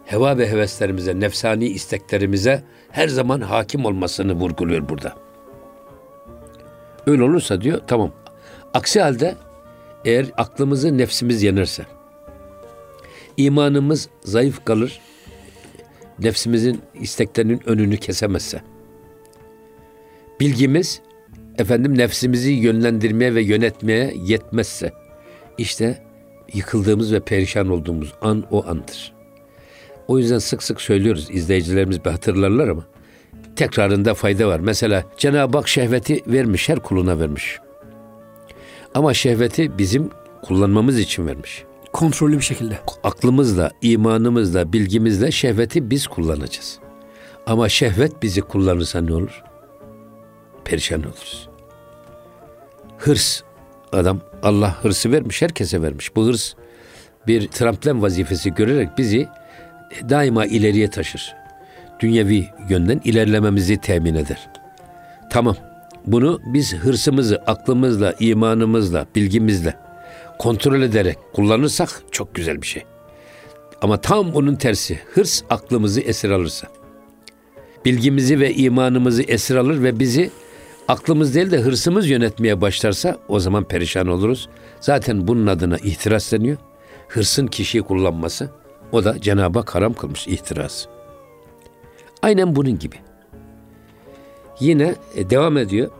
heva 0.04 0.38
ve 0.38 0.50
heveslerimize, 0.50 1.20
nefsani 1.20 1.66
isteklerimize 1.66 2.62
her 2.90 3.08
zaman 3.08 3.40
hakim 3.40 3.84
olmasını 3.84 4.32
vurguluyor 4.32 4.88
burada. 4.88 5.14
Öyle 7.06 7.22
olursa 7.22 7.60
diyor 7.60 7.80
tamam. 7.86 8.12
Aksi 8.74 9.00
halde 9.00 9.34
eğer 10.04 10.26
aklımızı 10.36 10.98
nefsimiz 10.98 11.42
yenerse, 11.42 11.86
imanımız 13.36 14.08
zayıf 14.24 14.64
kalır, 14.64 15.00
nefsimizin 16.18 16.80
isteklerinin 17.00 17.60
önünü 17.66 17.96
kesemezse, 17.96 18.62
bilgimiz 20.40 21.00
efendim 21.58 21.98
nefsimizi 21.98 22.50
yönlendirmeye 22.50 23.34
ve 23.34 23.42
yönetmeye 23.42 24.14
yetmezse, 24.24 24.92
işte 25.58 26.02
yıkıldığımız 26.54 27.12
ve 27.12 27.20
perişan 27.20 27.68
olduğumuz 27.68 28.14
an 28.20 28.44
o 28.50 28.66
andır. 28.66 29.12
O 30.08 30.18
yüzden 30.18 30.38
sık 30.38 30.62
sık 30.62 30.80
söylüyoruz, 30.80 31.28
izleyicilerimiz 31.30 32.04
bir 32.04 32.10
hatırlarlar 32.10 32.68
ama 32.68 32.84
tekrarında 33.56 34.14
fayda 34.14 34.48
var. 34.48 34.60
Mesela 34.60 35.04
Cenab-ı 35.16 35.58
Hak 35.58 35.68
şehveti 35.68 36.22
vermiş, 36.26 36.68
her 36.68 36.78
kuluna 36.78 37.20
vermiş. 37.20 37.58
Ama 38.94 39.14
şehveti 39.14 39.78
bizim 39.78 40.10
kullanmamız 40.42 40.98
için 40.98 41.26
vermiş 41.26 41.64
Kontrollü 41.92 42.36
bir 42.36 42.44
şekilde. 42.44 42.78
aklımızla, 43.04 43.70
imanımızla, 43.82 44.72
bilgimizle 44.72 45.30
şehveti 45.30 45.90
biz 45.90 46.06
kullanacağız. 46.06 46.78
Ama 47.46 47.68
şehvet 47.68 48.22
bizi 48.22 48.40
kullanırsa 48.40 49.00
ne 49.00 49.14
olur? 49.14 49.42
Perişan 50.64 51.00
oluruz. 51.00 51.48
Hırs. 52.98 53.42
Adam 53.92 54.20
Allah 54.42 54.82
hırsı 54.82 55.12
vermiş, 55.12 55.42
herkese 55.42 55.82
vermiş. 55.82 56.16
Bu 56.16 56.26
hırs 56.26 56.54
bir 57.26 57.48
tramplen 57.48 58.02
vazifesi 58.02 58.54
görerek 58.54 58.98
bizi 58.98 59.28
daima 60.08 60.46
ileriye 60.46 60.90
taşır. 60.90 61.34
Dünyevi 62.00 62.46
yönden 62.68 63.00
ilerlememizi 63.04 63.76
temin 63.76 64.14
eder. 64.14 64.50
Tamam. 65.30 65.56
Bunu 66.06 66.40
biz 66.46 66.74
hırsımızı 66.74 67.36
aklımızla, 67.46 68.14
imanımızla, 68.20 69.06
bilgimizle 69.16 69.74
kontrol 70.38 70.82
ederek 70.82 71.18
kullanırsak 71.32 72.02
çok 72.10 72.34
güzel 72.34 72.62
bir 72.62 72.66
şey. 72.66 72.84
Ama 73.82 74.00
tam 74.00 74.34
bunun 74.34 74.54
tersi. 74.54 75.00
Hırs 75.14 75.42
aklımızı 75.50 76.00
esir 76.00 76.30
alırsa. 76.30 76.68
Bilgimizi 77.84 78.40
ve 78.40 78.54
imanımızı 78.54 79.22
esir 79.22 79.56
alır 79.56 79.82
ve 79.82 79.98
bizi 79.98 80.30
aklımız 80.88 81.34
değil 81.34 81.50
de 81.50 81.58
hırsımız 81.58 82.10
yönetmeye 82.10 82.60
başlarsa 82.60 83.18
o 83.28 83.40
zaman 83.40 83.64
perişan 83.64 84.08
oluruz. 84.08 84.48
Zaten 84.80 85.28
bunun 85.28 85.46
adına 85.46 85.76
ihtiras 85.76 86.32
deniyor. 86.32 86.56
Hırsın 87.08 87.46
kişiyi 87.46 87.82
kullanması. 87.82 88.50
O 88.92 89.04
da 89.04 89.20
Cenab-ı 89.20 89.58
Hak 89.58 89.74
haram 89.74 89.92
kılmış 89.92 90.28
ihtiras. 90.28 90.86
Aynen 92.22 92.56
bunun 92.56 92.78
gibi. 92.78 92.96
Yine 94.60 94.94
e, 95.14 95.30
devam 95.30 95.56
ediyor. 95.56 95.90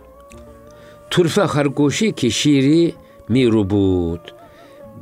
Turfe 1.11 1.42
hargoşi 1.42 2.12
ki 2.12 2.31
şiiri 2.31 2.94
mirubut. 3.29 4.35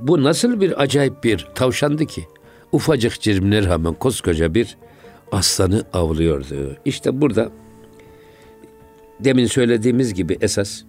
Bu 0.01 0.23
nasıl 0.23 0.61
bir 0.61 0.83
acayip 0.83 1.25
bir 1.25 1.49
tavşandı 1.55 2.07
ki? 2.07 2.27
Ufacık 2.73 3.21
cirmine 3.21 3.65
rağmen 3.65 3.95
koskoca 3.95 4.55
bir 4.55 4.77
aslanı 5.33 5.85
avlıyordu. 5.93 6.77
İşte 6.85 7.21
burada 7.21 7.51
demin 9.21 9.47
söylediğimiz 9.47 10.15
gibi 10.15 10.39
esas 10.41 10.83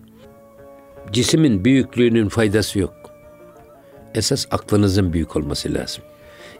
cismin 1.11 1.65
büyüklüğünün 1.65 2.29
faydası 2.29 2.79
yok. 2.79 2.93
Esas 4.15 4.45
aklınızın 4.51 5.13
büyük 5.13 5.35
olması 5.35 5.73
lazım. 5.73 6.03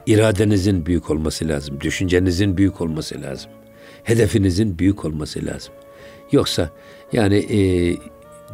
İradenizin 0.05 0.85
büyük 0.85 1.09
olması 1.09 1.47
lazım. 1.47 1.81
Düşüncenizin 1.81 2.57
büyük 2.57 2.81
olması 2.81 3.21
lazım. 3.21 3.51
Hedefinizin 4.03 4.79
büyük 4.79 5.05
olması 5.05 5.45
lazım. 5.45 5.73
Yoksa 6.31 6.69
yani 7.13 7.37
e, 7.37 7.59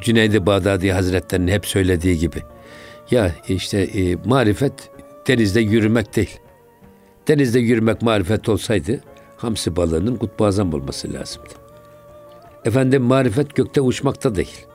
Cüneyd-i 0.01 0.45
Bağdadi 0.45 0.91
Hazretleri'nin 0.91 1.51
hep 1.51 1.65
söylediği 1.65 2.17
gibi 2.17 2.43
ya 3.11 3.31
işte 3.47 3.81
e, 3.81 4.15
marifet 4.25 4.89
Denizde 5.27 5.61
yürümek 5.61 6.15
değil. 6.15 6.39
Denizde 7.27 7.59
yürümek 7.59 8.01
marifet 8.01 8.49
olsaydı 8.49 8.99
hamsi 9.37 9.75
balığının 9.75 10.15
kutbazam 10.15 10.73
olması 10.73 11.13
lazımdı. 11.13 11.49
Efendim 12.65 13.01
marifet 13.01 13.55
gökte 13.55 13.81
uçmakta 13.81 14.35
değil. 14.35 14.65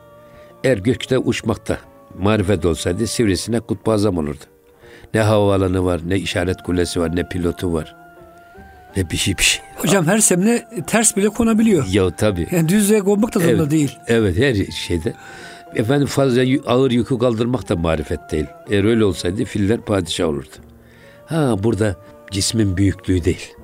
Eğer 0.65 0.79
gökte 0.79 1.19
uçmakta 1.19 1.79
marifet 2.19 2.65
olsaydı 2.65 3.07
sivrisine 3.07 3.61
kutbazam 3.61 4.19
olurdu. 4.19 4.45
Ne 5.15 5.21
havaalanı 5.21 5.85
var, 5.85 6.01
ne 6.07 6.17
işaret 6.17 6.63
kulesi 6.63 7.01
var, 7.01 7.17
ne 7.17 7.29
pilotu 7.29 7.73
var. 7.73 7.97
Ne 8.96 9.11
bir 9.11 9.16
şey 9.16 9.38
bir 9.38 9.42
şey. 9.42 9.62
Hocam 9.77 10.07
her 10.07 10.18
semine 10.18 10.68
ters 10.87 11.16
bile 11.16 11.29
konabiliyor. 11.29 11.87
Ya 11.87 12.11
tabii. 12.11 12.46
Yani 12.51 12.68
düzlüğe 12.68 13.01
konmak 13.01 13.35
da 13.35 13.38
zorunda 13.40 13.62
Evet, 13.62 13.70
değil. 13.70 13.98
Evet 14.07 14.38
her 14.38 14.72
şeyde. 14.72 15.14
Efendim 15.74 16.07
fazla 16.07 16.42
ağır 16.66 16.90
yükü 16.90 17.18
kaldırmak 17.18 17.68
da 17.68 17.77
marifet 17.77 18.20
değil. 18.33 18.46
Eğer 18.70 18.85
öyle 18.85 19.05
olsaydı 19.05 19.44
filler 19.44 19.81
padişah 19.81 20.29
olurdu. 20.29 20.48
Ha 21.27 21.57
burada 21.62 21.96
cismin 22.31 22.77
büyüklüğü 22.77 23.24
değil. 23.24 23.55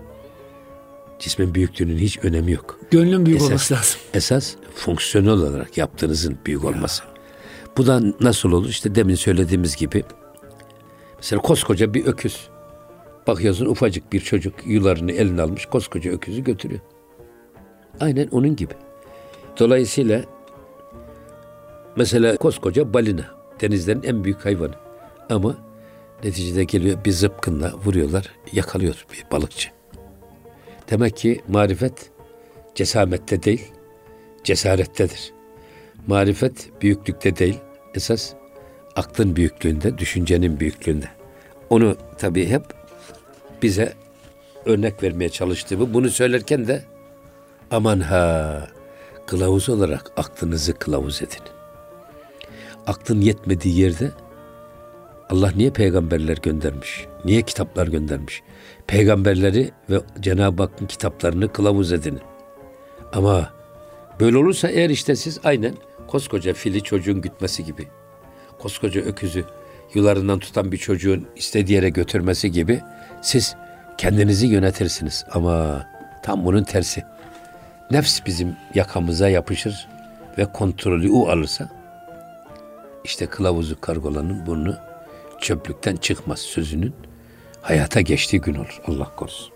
Cismin 1.18 1.54
büyüklüğünün 1.54 1.98
hiç 1.98 2.18
önemi 2.22 2.52
yok. 2.52 2.78
Gönlün 2.90 3.26
büyük 3.26 3.40
Esas- 3.40 3.46
olması 3.48 3.74
lazım. 3.74 4.00
Esas 4.14 4.54
fonksiyonel 4.74 5.30
olarak 5.30 5.78
yaptığınızın 5.78 6.38
büyük 6.46 6.64
olması. 6.64 7.02
Bu 7.76 7.86
da 7.86 8.00
nasıl 8.20 8.52
olur? 8.52 8.68
İşte 8.68 8.94
demin 8.94 9.14
söylediğimiz 9.14 9.76
gibi. 9.76 10.04
Mesela 11.16 11.42
koskoca 11.42 11.94
bir 11.94 12.06
öküz. 12.06 12.48
Bakıyorsun 13.26 13.66
ufacık 13.66 14.12
bir 14.12 14.20
çocuk 14.20 14.54
yularını 14.66 15.12
eline 15.12 15.42
almış 15.42 15.66
koskoca 15.66 16.10
öküzü 16.10 16.44
götürüyor. 16.44 16.80
Aynen 18.00 18.28
onun 18.28 18.56
gibi. 18.56 18.74
Dolayısıyla 19.58 20.22
mesela 21.96 22.36
koskoca 22.36 22.94
balina 22.94 23.24
denizlerin 23.60 24.02
en 24.02 24.24
büyük 24.24 24.44
hayvanı. 24.44 24.74
Ama 25.30 25.56
neticede 26.24 26.64
geliyor 26.64 27.04
bir 27.04 27.12
zıpkınla 27.12 27.72
vuruyorlar, 27.84 28.30
yakalıyor 28.52 29.06
bir 29.12 29.24
balıkçı. 29.32 29.70
Demek 30.90 31.16
ki 31.16 31.40
marifet 31.48 32.10
cesamette 32.74 33.42
değil, 33.42 33.72
cesarettedir. 34.44 35.32
Marifet 36.06 36.70
büyüklükte 36.82 37.36
değil, 37.36 37.58
esas 37.94 38.32
aklın 38.96 39.36
büyüklüğünde, 39.36 39.98
düşüncenin 39.98 40.60
büyüklüğünde. 40.60 41.08
Onu 41.70 41.96
tabii 42.18 42.46
hep 42.46 42.62
bize 43.62 43.92
örnek 44.64 45.02
vermeye 45.02 45.28
çalıştığımı, 45.28 45.94
bunu 45.94 46.10
söylerken 46.10 46.66
de 46.66 46.84
aman 47.70 48.00
ha 48.00 48.68
kılavuz 49.26 49.68
olarak 49.68 50.12
aklınızı 50.16 50.74
kılavuz 50.74 51.22
edin. 51.22 51.42
Aklın 52.86 53.20
yetmediği 53.20 53.78
yerde 53.78 54.10
Allah 55.30 55.50
niye 55.56 55.70
peygamberler 55.70 56.36
göndermiş? 56.42 57.06
Niye 57.24 57.42
kitaplar 57.42 57.86
göndermiş? 57.86 58.42
Peygamberleri 58.86 59.70
ve 59.90 60.00
Cenab-ı 60.20 60.62
Hakk'ın 60.62 60.86
kitaplarını 60.86 61.52
kılavuz 61.52 61.92
edin. 61.92 62.20
Ama 63.12 63.52
böyle 64.20 64.36
olursa 64.36 64.68
eğer 64.68 64.90
işte 64.90 65.16
siz 65.16 65.40
aynen 65.44 65.74
koskoca 66.06 66.54
fili 66.54 66.82
çocuğun 66.82 67.20
gütmesi 67.20 67.64
gibi, 67.64 67.88
koskoca 68.58 69.00
öküzü 69.00 69.44
yularından 69.94 70.38
tutan 70.38 70.72
bir 70.72 70.76
çocuğun 70.76 71.26
istediği 71.36 71.72
yere 71.72 71.88
götürmesi 71.88 72.50
gibi 72.52 72.80
siz 73.24 73.56
kendinizi 73.98 74.46
yönetirsiniz. 74.46 75.24
Ama 75.32 75.86
tam 76.22 76.44
bunun 76.44 76.64
tersi. 76.64 77.04
Nefs 77.90 78.26
bizim 78.26 78.56
yakamıza 78.74 79.28
yapışır 79.28 79.88
ve 80.38 80.44
kontrolü 80.44 81.10
o 81.10 81.28
alırsa 81.28 81.68
işte 83.04 83.26
kılavuzu 83.26 83.80
kargolanın 83.80 84.46
burnu 84.46 84.76
çöplükten 85.40 85.96
çıkmaz 85.96 86.38
sözünün 86.38 86.94
hayata 87.62 88.00
geçtiği 88.00 88.40
gün 88.40 88.54
olur. 88.54 88.80
Allah 88.86 89.10
korusun. 89.16 89.54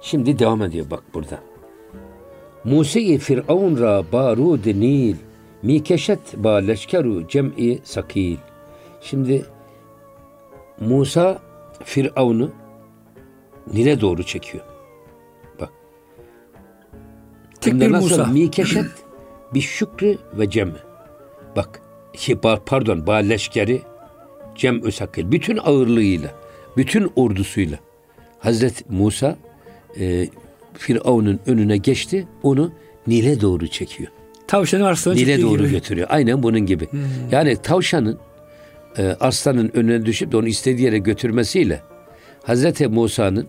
Şimdi 0.00 0.38
devam 0.38 0.62
ediyor 0.62 0.90
bak 0.90 1.02
burada. 1.14 1.38
Musi 2.64 3.18
Firavun 3.18 3.80
ra 3.80 4.12
barud 4.12 4.66
nil 4.66 5.16
mi 5.62 5.82
keşet 5.82 6.36
ba 6.36 6.54
leşkeru 6.56 7.28
cem'i 7.28 7.78
sakil. 7.84 8.36
Şimdi 9.00 9.46
Musa 10.80 11.47
Firavun'u 11.84 12.52
Nil'e 13.72 14.00
doğru 14.00 14.22
çekiyor. 14.22 14.64
Bak. 15.60 15.70
Tek 17.60 17.72
Hem 17.72 17.80
de 17.80 17.86
bir 17.86 17.92
nasıl? 17.92 18.08
Musa. 18.18 18.26
Mi 18.26 18.50
keşet 18.50 18.84
bir 19.54 19.60
şükrü 19.60 20.18
ve 20.38 20.50
cem'i. 20.50 20.72
Bak. 21.56 21.80
ba- 22.14 22.60
Pardon. 22.66 23.06
Ba 23.06 23.14
leşkeri 23.14 23.82
cem'ü 24.54 24.92
sakil. 24.92 25.30
Bütün 25.32 25.56
ağırlığıyla, 25.56 26.30
bütün 26.76 27.12
ordusuyla 27.16 27.78
Hazreti 28.38 28.84
Musa 28.88 29.36
e, 30.00 30.28
Firavun'un 30.74 31.40
önüne 31.46 31.76
geçti. 31.76 32.28
Onu 32.42 32.72
Nil'e 33.06 33.40
doğru 33.40 33.68
çekiyor. 33.68 34.10
Tavşanı 34.46 34.86
arslanı 34.86 35.16
Nil'e 35.16 35.42
doğru 35.42 35.58
gibi. 35.58 35.70
götürüyor. 35.70 36.06
Aynen 36.10 36.42
bunun 36.42 36.60
gibi. 36.66 36.88
Yani 37.30 37.56
tavşanın 37.56 38.18
e, 38.98 39.16
aslanın 39.20 39.70
önüne 39.74 40.06
düşüp 40.06 40.32
de 40.32 40.36
onu 40.36 40.48
istediği 40.48 40.84
yere 40.84 40.98
götürmesiyle 40.98 41.82
Hazreti 42.44 42.88
Musa'nın 42.88 43.48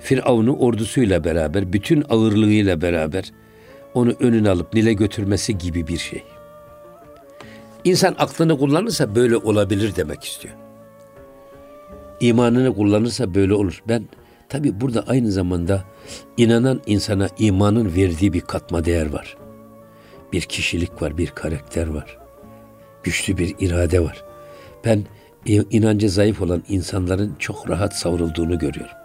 Firavun'u 0.00 0.56
ordusuyla 0.56 1.24
beraber, 1.24 1.72
bütün 1.72 2.04
ağırlığıyla 2.08 2.82
beraber 2.82 3.32
onu 3.94 4.14
önüne 4.20 4.50
alıp 4.50 4.74
Nil'e 4.74 4.92
götürmesi 4.92 5.58
gibi 5.58 5.86
bir 5.86 5.98
şey. 5.98 6.22
İnsan 7.84 8.14
aklını 8.18 8.58
kullanırsa 8.58 9.14
böyle 9.14 9.36
olabilir 9.36 9.96
demek 9.96 10.24
istiyor. 10.24 10.54
İmanını 12.20 12.74
kullanırsa 12.74 13.34
böyle 13.34 13.54
olur. 13.54 13.82
Ben 13.88 14.08
tabi 14.48 14.80
burada 14.80 15.04
aynı 15.06 15.32
zamanda 15.32 15.84
inanan 16.36 16.80
insana 16.86 17.28
imanın 17.38 17.94
verdiği 17.96 18.32
bir 18.32 18.40
katma 18.40 18.84
değer 18.84 19.12
var. 19.12 19.36
Bir 20.32 20.40
kişilik 20.40 21.02
var, 21.02 21.18
bir 21.18 21.26
karakter 21.26 21.86
var. 21.86 22.18
Güçlü 23.02 23.38
bir 23.38 23.54
irade 23.58 24.00
var. 24.00 24.24
Ben 24.84 25.04
inancı 25.46 26.10
zayıf 26.10 26.42
olan 26.42 26.62
insanların 26.68 27.34
çok 27.38 27.70
rahat 27.70 27.96
savrulduğunu 27.96 28.58
görüyorum. 28.58 28.96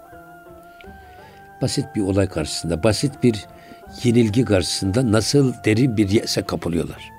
Basit 1.62 1.86
bir 1.96 2.02
olay 2.02 2.28
karşısında, 2.28 2.84
basit 2.84 3.24
bir 3.24 3.46
yenilgi 4.04 4.46
karşısında 4.46 5.12
nasıl 5.12 5.54
derin 5.66 5.98
bir 5.98 6.10
yese 6.10 6.42
kapılıyorlar. 6.42 7.12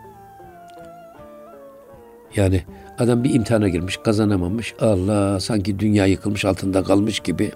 Yani 2.37 2.63
adam 2.99 3.25
bir 3.25 3.35
imtihana 3.35 3.69
girmiş, 3.69 3.97
kazanamamış. 3.97 4.75
Allah 4.81 5.41
sanki 5.41 5.79
dünya 5.79 6.07
yıkılmış 6.07 6.45
altında 6.45 6.83
kalmış 6.83 7.21
gibi. 7.21 7.51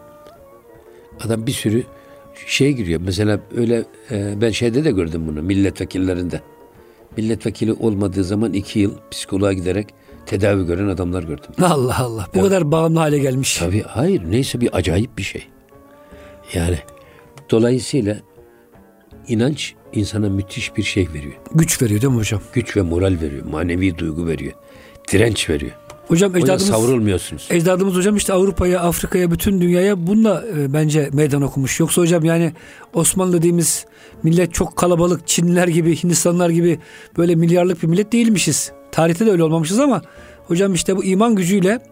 Adam 1.20 1.46
bir 1.46 1.52
sürü 1.52 1.82
şey 2.46 2.72
giriyor. 2.72 3.00
Mesela 3.04 3.40
öyle 3.56 3.84
e, 4.10 4.40
ben 4.40 4.50
şeyde 4.50 4.84
de 4.84 4.90
gördüm 4.90 5.28
bunu 5.28 5.42
milletvekillerinde. 5.42 6.40
Milletvekili 7.16 7.72
olmadığı 7.72 8.24
zaman 8.24 8.52
iki 8.52 8.78
yıl 8.78 8.94
psikoloğa 9.10 9.52
giderek 9.52 9.94
tedavi 10.26 10.66
gören 10.66 10.88
adamlar 10.88 11.22
gördüm. 11.22 11.50
Allah 11.62 11.98
Allah. 11.98 12.26
Bu 12.34 12.42
kadar 12.42 12.72
bağımlı 12.72 12.98
hale 12.98 13.18
gelmiş. 13.18 13.58
Tabii 13.58 13.82
hayır 13.82 14.22
neyse 14.30 14.60
bir 14.60 14.76
acayip 14.76 15.18
bir 15.18 15.22
şey. 15.22 15.46
Yani 16.54 16.78
dolayısıyla 17.50 18.16
inanç 19.28 19.74
insana 19.92 20.28
müthiş 20.28 20.76
bir 20.76 20.82
şey 20.82 21.08
veriyor. 21.14 21.34
Güç 21.54 21.82
veriyor 21.82 22.00
değil 22.00 22.12
mi 22.12 22.18
hocam? 22.18 22.40
Güç 22.52 22.76
ve 22.76 22.82
moral 22.82 23.16
veriyor. 23.22 23.46
Manevi 23.46 23.98
duygu 23.98 24.26
veriyor. 24.26 24.52
Direnç 25.12 25.50
veriyor. 25.50 25.72
Hocam 26.08 26.36
ecdadımız, 26.36 26.66
savrulmuyorsunuz. 26.66 27.48
ecdadımız 27.50 27.94
hocam 27.94 28.16
işte 28.16 28.32
Avrupa'ya, 28.32 28.80
Afrika'ya, 28.80 29.30
bütün 29.30 29.60
dünyaya 29.60 30.06
bununla 30.06 30.44
e, 30.58 30.72
bence 30.72 31.10
meydan 31.12 31.42
okumuş. 31.42 31.80
Yoksa 31.80 32.02
hocam 32.02 32.24
yani 32.24 32.52
Osmanlı 32.94 33.32
dediğimiz 33.32 33.86
millet 34.22 34.54
çok 34.54 34.76
kalabalık, 34.76 35.26
Çinliler 35.28 35.68
gibi, 35.68 36.02
Hindistanlar 36.02 36.50
gibi 36.50 36.78
böyle 37.18 37.34
milyarlık 37.34 37.82
bir 37.82 37.88
millet 37.88 38.12
değilmişiz. 38.12 38.72
Tarihte 38.92 39.26
de 39.26 39.30
öyle 39.30 39.42
olmamışız 39.42 39.80
ama 39.80 40.02
hocam 40.48 40.74
işte 40.74 40.96
bu 40.96 41.04
iman 41.04 41.34
gücüyle 41.34 41.82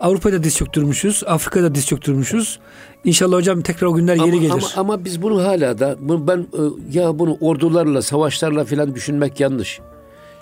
Avrupa'da 0.00 0.42
diz 0.42 0.56
çöktürmüşüz, 0.56 1.22
Afrika'da 1.26 1.74
diz 1.74 1.86
çöktürmüşüz. 1.86 2.58
İnşallah 3.04 3.36
hocam 3.36 3.62
tekrar 3.62 3.86
o 3.86 3.94
günler 3.94 4.14
geri 4.14 4.24
ama, 4.24 4.36
gelir. 4.36 4.50
Ama, 4.50 4.66
ama 4.76 5.04
biz 5.04 5.22
bunu 5.22 5.44
hala 5.44 5.78
da 5.78 5.96
bunu 6.00 6.26
ben 6.28 6.38
e, 6.38 6.98
ya 6.98 7.18
bunu 7.18 7.36
ordularla, 7.40 8.02
savaşlarla 8.02 8.64
filan 8.64 8.94
düşünmek 8.94 9.40
yanlış. 9.40 9.80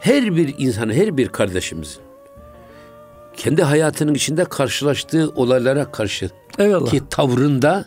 Her 0.01 0.37
bir 0.37 0.55
insanı, 0.59 0.95
her 0.95 1.17
bir 1.17 1.29
kardeşimizin 1.29 2.12
kendi 3.37 3.63
hayatının 3.63 4.15
içinde 4.15 4.45
karşılaştığı 4.45 5.31
olaylara 5.37 5.93
karşı 5.93 6.31
Eyvallah. 6.59 6.91
ki 6.91 7.03
tavrında 7.11 7.85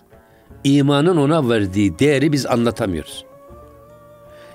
imanın 0.63 1.17
ona 1.17 1.49
verdiği 1.49 1.99
değeri 1.99 2.31
biz 2.31 2.45
anlatamıyoruz. 2.45 3.25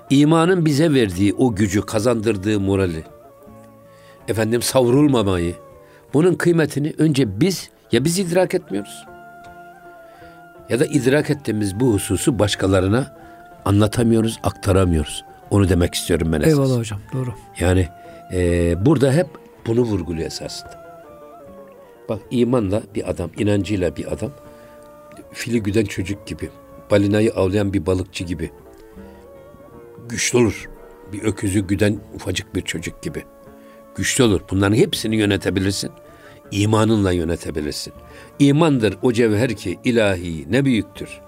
İmanın 0.09 0.65
bize 0.65 0.93
verdiği 0.93 1.33
o 1.33 1.55
gücü, 1.55 1.81
kazandırdığı 1.81 2.59
morali, 2.59 3.03
efendim 4.27 4.61
savrulmamayı, 4.61 5.55
bunun 6.13 6.35
kıymetini 6.35 6.93
önce 6.97 7.39
biz 7.39 7.69
ya 7.91 8.03
biz 8.05 8.19
idrak 8.19 8.55
etmiyoruz 8.55 9.05
ya 10.71 10.79
da 10.79 10.85
idrak 10.85 11.29
ettiğimiz 11.29 11.79
bu 11.79 11.93
hususu 11.93 12.39
başkalarına 12.39 13.15
anlatamıyoruz, 13.65 14.39
aktaramıyoruz. 14.43 15.25
Onu 15.49 15.69
demek 15.69 15.95
istiyorum 15.95 16.33
ben 16.33 16.41
esas. 16.41 16.53
Eyvallah 16.53 16.77
hocam. 16.77 16.99
Doğru. 17.13 17.33
Yani 17.59 17.87
e, 18.33 18.85
burada 18.85 19.11
hep 19.11 19.27
bunu 19.67 19.81
vurguluyor 19.81 20.27
esasında. 20.27 20.80
Bak 22.11 22.19
imanla 22.31 22.83
bir 22.95 23.09
adam, 23.09 23.29
inancıyla 23.37 23.95
bir 23.95 24.13
adam 24.13 24.31
fili 25.33 25.63
güden 25.63 25.85
çocuk 25.85 26.27
gibi, 26.27 26.49
balinayı 26.91 27.33
avlayan 27.33 27.73
bir 27.73 27.85
balıkçı 27.85 28.23
gibi 28.23 28.51
güçlü 30.09 30.37
olur. 30.37 30.69
Bir 31.13 31.23
öküzü 31.23 31.59
güden 31.59 31.99
ufacık 32.15 32.55
bir 32.55 32.61
çocuk 32.61 33.01
gibi 33.01 33.23
güçlü 33.95 34.23
olur. 34.23 34.41
Bunların 34.51 34.75
hepsini 34.75 35.15
yönetebilirsin. 35.15 35.91
İmanınla 36.51 37.11
yönetebilirsin. 37.11 37.93
İmandır 38.39 38.97
o 39.01 39.13
cevher 39.13 39.55
ki 39.55 39.79
ilahi 39.83 40.51
ne 40.51 40.65
büyüktür. 40.65 41.21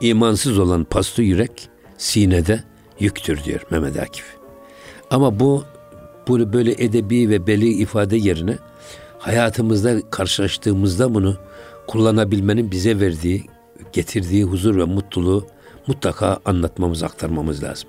İmansız 0.00 0.58
olan 0.58 0.84
paslı 0.84 1.22
yürek 1.22 1.68
sinede 1.96 2.64
yüktür 3.00 3.44
diyor 3.44 3.60
Mehmet 3.70 3.98
Akif. 3.98 4.36
Ama 5.10 5.40
bu 5.40 5.64
bunu 6.28 6.52
böyle 6.52 6.72
edebi 6.72 7.30
ve 7.30 7.46
beli 7.46 7.68
ifade 7.68 8.16
yerine 8.16 8.58
hayatımızda 9.28 10.10
karşılaştığımızda 10.10 11.14
bunu 11.14 11.36
kullanabilmenin 11.86 12.70
bize 12.70 13.00
verdiği, 13.00 13.44
getirdiği 13.92 14.44
huzur 14.44 14.76
ve 14.76 14.84
mutluluğu 14.84 15.46
mutlaka 15.86 16.38
anlatmamız, 16.44 17.02
aktarmamız 17.02 17.62
lazım. 17.62 17.88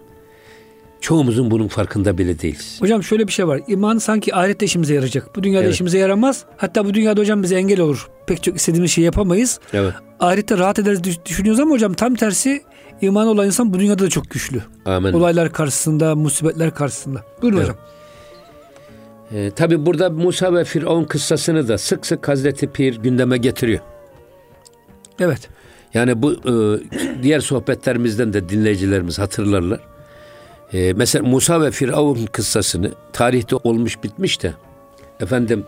Çoğumuzun 1.01 1.51
bunun 1.51 1.67
farkında 1.67 2.17
bile 2.17 2.39
değiliz. 2.39 2.77
Hocam 2.81 3.03
şöyle 3.03 3.27
bir 3.27 3.31
şey 3.31 3.47
var. 3.47 3.61
İman 3.67 3.97
sanki 3.97 4.35
ahirette 4.35 4.65
işimize 4.65 4.93
yarayacak. 4.93 5.35
Bu 5.35 5.43
dünyada 5.43 5.63
Evet. 5.63 5.73
işimize 5.73 5.97
yaramaz. 5.97 6.43
Hatta 6.57 6.85
bu 6.85 6.93
dünyada 6.93 7.21
hocam 7.21 7.43
bize 7.43 7.55
engel 7.55 7.79
olur. 7.79 8.09
Pek 8.27 8.43
çok 8.43 8.55
istediğimiz 8.55 8.91
şeyi 8.91 9.05
yapamayız. 9.05 9.59
Evet. 9.73 9.93
Ahirette 10.19 10.57
rahat 10.57 10.79
ederiz 10.79 11.03
düş- 11.03 11.25
düşünüyoruz 11.25 11.59
ama 11.59 11.71
hocam 11.71 11.93
tam 11.93 12.15
tersi 12.15 12.61
iman 13.01 13.27
olan 13.27 13.45
insan 13.45 13.73
bu 13.73 13.79
dünyada 13.79 14.03
da 14.03 14.09
çok 14.09 14.29
güçlü. 14.29 14.61
Amin. 14.85 15.13
Olaylar 15.13 15.53
karşısında, 15.53 16.15
musibetler 16.15 16.73
karşısında. 16.73 17.21
Buyurun 17.41 17.57
Evet. 17.57 17.69
hocam. 17.69 17.81
Ee, 19.31 19.51
Tabi 19.51 19.85
burada 19.85 20.09
Musa 20.09 20.53
ve 20.53 20.63
Firavun 20.63 21.03
kıssasını 21.03 21.67
da 21.67 21.77
sık 21.77 22.05
sık 22.05 22.27
Hazreti 22.27 22.67
Pir 22.67 22.97
gündeme 22.97 23.37
getiriyor. 23.37 23.79
Evet. 25.19 25.49
Yani 25.93 26.21
bu 26.21 26.33
e, 26.33 26.53
diğer 27.23 27.39
sohbetlerimizden 27.39 28.33
de 28.33 28.49
dinleyicilerimiz 28.49 29.19
hatırlarlar. 29.19 29.79
E, 30.73 30.93
mesela 30.93 31.25
Musa 31.25 31.61
ve 31.61 31.71
Firavun 31.71 32.25
kıssasını 32.25 32.91
tarihte 33.13 33.55
olmuş 33.55 34.03
bitmiş 34.03 34.43
de 34.43 34.53
efendim 35.19 35.65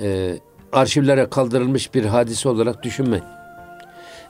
e, 0.00 0.38
arşivlere 0.72 1.26
kaldırılmış 1.30 1.94
bir 1.94 2.04
hadise 2.04 2.48
olarak 2.48 2.82
düşünmeyin. 2.82 3.24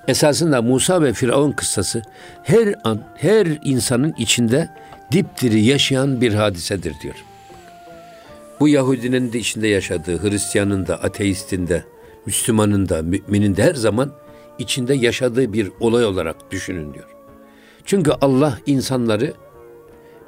Esasında 0.08 0.62
Musa 0.62 1.02
ve 1.02 1.12
Firavun 1.12 1.52
kıssası 1.52 2.02
her 2.42 2.74
an 2.84 3.02
her 3.16 3.46
insanın 3.64 4.14
içinde 4.18 4.68
dipdiri 5.12 5.60
yaşayan 5.60 6.20
bir 6.20 6.34
hadisedir 6.34 6.94
diyor. 7.02 7.24
Bu 8.60 8.68
Yahudinin 8.68 9.32
de 9.32 9.38
içinde 9.38 9.68
yaşadığı, 9.68 10.22
Hristiyanın 10.22 10.86
da, 10.86 11.02
ateistin 11.02 11.66
de, 11.66 11.84
Müslümanın 12.26 12.88
da, 12.88 13.02
müminin 13.02 13.56
de 13.56 13.62
her 13.62 13.74
zaman 13.74 14.12
içinde 14.58 14.94
yaşadığı 14.94 15.52
bir 15.52 15.70
olay 15.80 16.04
olarak 16.04 16.50
düşünün 16.50 16.94
diyor. 16.94 17.08
Çünkü 17.84 18.12
Allah 18.20 18.58
insanları 18.66 19.34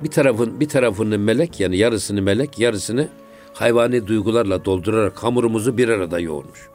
bir 0.00 0.10
tarafın 0.10 0.60
bir 0.60 0.68
tarafını 0.68 1.18
melek 1.18 1.60
yani 1.60 1.76
yarısını 1.76 2.22
melek, 2.22 2.58
yarısını 2.58 3.08
hayvani 3.52 4.06
duygularla 4.06 4.64
doldurarak 4.64 5.22
hamurumuzu 5.22 5.76
bir 5.76 5.88
arada 5.88 6.20
yoğurmuş. 6.20 6.68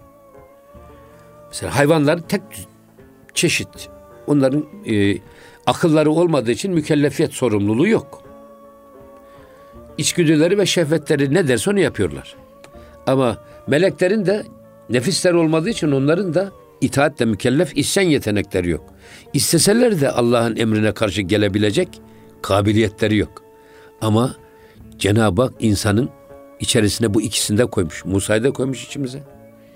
Mesela 1.48 1.76
hayvanlar 1.76 2.28
tek 2.28 2.42
çeşit. 3.34 3.90
Onların 4.28 4.66
e, 4.86 5.18
akılları 5.66 6.12
olmadığı 6.12 6.52
için 6.52 6.74
mükellefiyet 6.74 7.34
sorumluluğu 7.34 7.88
yok. 7.88 8.25
İçgüdüleri 9.98 10.58
ve 10.58 10.66
şehvetleri 10.66 11.34
ne 11.34 11.48
derse 11.48 11.72
onu 11.72 11.80
yapıyorlar. 11.80 12.36
Ama 13.08 13.38
meleklerin 13.68 14.26
de 14.26 14.44
nefisler 14.90 15.34
olmadığı 15.34 15.70
için 15.70 15.92
onların 15.92 16.34
da 16.34 16.52
itaatle 16.82 17.26
mükellef 17.26 17.78
isyan 17.78 18.04
yetenekleri 18.04 18.70
yok. 18.70 18.84
İsteseler 19.34 20.02
de 20.02 20.12
Allah'ın 20.12 20.56
emrine 20.56 20.92
karşı 20.92 21.22
gelebilecek 21.22 21.90
kabiliyetleri 22.42 23.18
yok. 23.18 23.44
Ama 24.02 24.36
Cenab-ı 25.00 25.42
Hak 25.42 25.54
insanın 25.60 26.10
içerisine 26.60 27.14
bu 27.14 27.22
ikisini 27.22 27.58
de 27.58 27.66
koymuş. 27.66 28.06
Musa'yı 28.06 28.44
da 28.44 28.52
koymuş 28.52 28.86
içimize. 28.86 29.24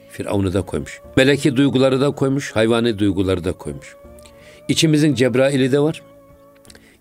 Firavun'u 0.10 0.54
da 0.54 0.62
koymuş. 0.62 1.02
Meleki 1.18 1.56
duyguları 1.56 2.02
da 2.02 2.12
koymuş, 2.12 2.52
hayvani 2.52 3.00
duyguları 3.00 3.44
da 3.44 3.52
koymuş. 3.52 3.96
İçimizin 4.68 5.14
Cebrail'i 5.14 5.72
de 5.72 5.80
var. 5.80 6.02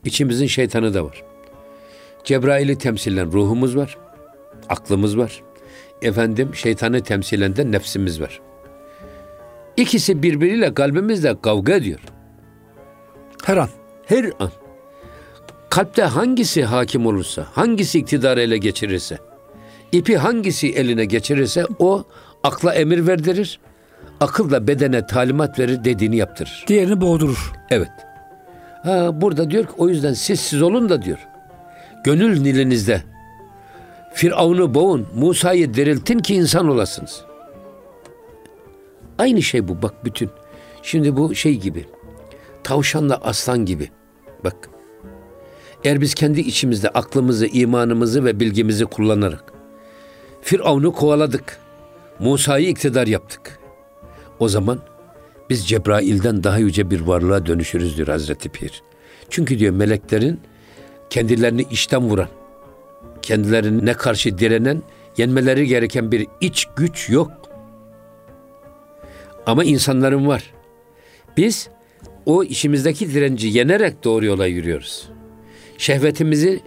İçimizin 0.05 0.47
şeytanı 0.47 0.95
da 0.95 1.05
var. 1.05 1.23
Cebrail'i 2.29 2.79
temsilen 2.79 3.33
ruhumuz 3.33 3.77
var. 3.77 3.99
Aklımız 4.69 5.19
var. 5.19 5.43
Efendim 6.03 6.55
şeytanı 6.55 7.01
temsilen 7.03 7.57
de 7.57 7.73
nefsimiz 7.73 8.21
var. 8.21 8.41
İkisi 9.77 10.23
birbiriyle 10.23 10.75
kalbimizle 10.75 11.41
kavga 11.43 11.73
ediyor. 11.73 12.01
Her 13.45 13.57
an. 13.57 13.69
Her 14.07 14.25
an. 14.41 14.51
Kalpte 15.71 16.03
hangisi 16.03 16.65
hakim 16.65 17.07
olursa, 17.07 17.47
hangisi 17.53 17.99
iktidarı 17.99 18.41
ele 18.41 18.59
geçirirse, 18.59 19.19
ipi 19.93 20.17
hangisi 20.17 20.69
eline 20.69 21.05
geçirirse 21.05 21.67
o 21.79 22.05
akla 22.43 22.75
emir 22.75 23.07
verdirir, 23.07 23.61
akıl 24.21 24.51
da 24.51 24.67
bedene 24.67 25.07
talimat 25.07 25.59
verir, 25.59 25.85
dediğini 25.85 26.17
yaptırır. 26.17 26.65
Diğerini 26.67 27.01
boğdurur. 27.01 27.53
Evet. 27.71 27.91
Ha, 28.83 29.21
burada 29.21 29.51
diyor 29.51 29.65
ki 29.65 29.73
o 29.79 29.89
yüzden 29.89 30.13
siz 30.13 30.41
siz 30.41 30.63
olun 30.63 30.89
da 30.89 31.03
diyor. 31.03 31.28
Gönül 32.05 32.41
nilinizde 32.41 33.03
Firavun'u 34.15 34.75
boğun, 34.75 35.07
Musa'yı 35.15 35.75
diriltin 35.75 36.19
ki 36.19 36.35
insan 36.35 36.69
olasınız. 36.69 37.25
Aynı 39.19 39.43
şey 39.43 39.69
bu 39.69 39.83
bak 39.83 40.05
bütün. 40.05 40.31
Şimdi 40.83 41.17
bu 41.17 41.35
şey 41.35 41.57
gibi. 41.57 41.87
Tavşanla 42.65 43.17
aslan 43.17 43.65
gibi. 43.65 43.91
Bak. 44.45 44.69
Eğer 45.85 46.01
biz 46.01 46.15
kendi 46.15 46.41
içimizde 46.41 46.89
aklımızı, 46.89 47.47
imanımızı 47.47 48.25
ve 48.25 48.41
bilgimizi 48.41 48.85
kullanarak 48.85 49.53
Firavun'u 50.43 50.93
kovaladık. 50.93 51.59
Musa'yı 52.19 52.69
iktidar 52.69 53.07
yaptık. 53.07 53.59
O 54.39 54.49
zaman 54.49 54.79
biz 55.51 55.69
Cebrail'den 55.69 56.45
daha 56.45 56.59
yüce 56.59 56.91
bir 56.91 57.01
varlığa 57.01 57.47
dönüşürüz 57.47 57.97
diyor 57.97 58.09
Hazreti 58.09 58.49
Pir. 58.49 58.83
Çünkü 59.31 59.59
diyor 59.59 59.73
meleklerin 59.73 60.41
kendilerini 61.11 61.67
işten 61.71 62.03
vuran, 62.03 62.29
kendilerine 63.23 63.95
karşı 63.95 64.39
direnen, 64.39 64.83
yenmeleri 65.17 65.67
gereken 65.67 66.13
bir 66.13 66.27
iç 66.41 66.67
güç 66.77 67.09
yok. 67.11 67.33
Ama 69.47 69.65
insanların 69.65 70.27
var. 70.27 70.55
Biz 71.37 71.69
o 72.27 72.45
işimizdeki 72.45 73.15
direnci 73.15 73.49
yenerek 73.49 74.05
doğru 74.05 74.25
yola 74.25 74.47
yürüyoruz. 74.47 75.09
Şehvetimizi 75.79 76.61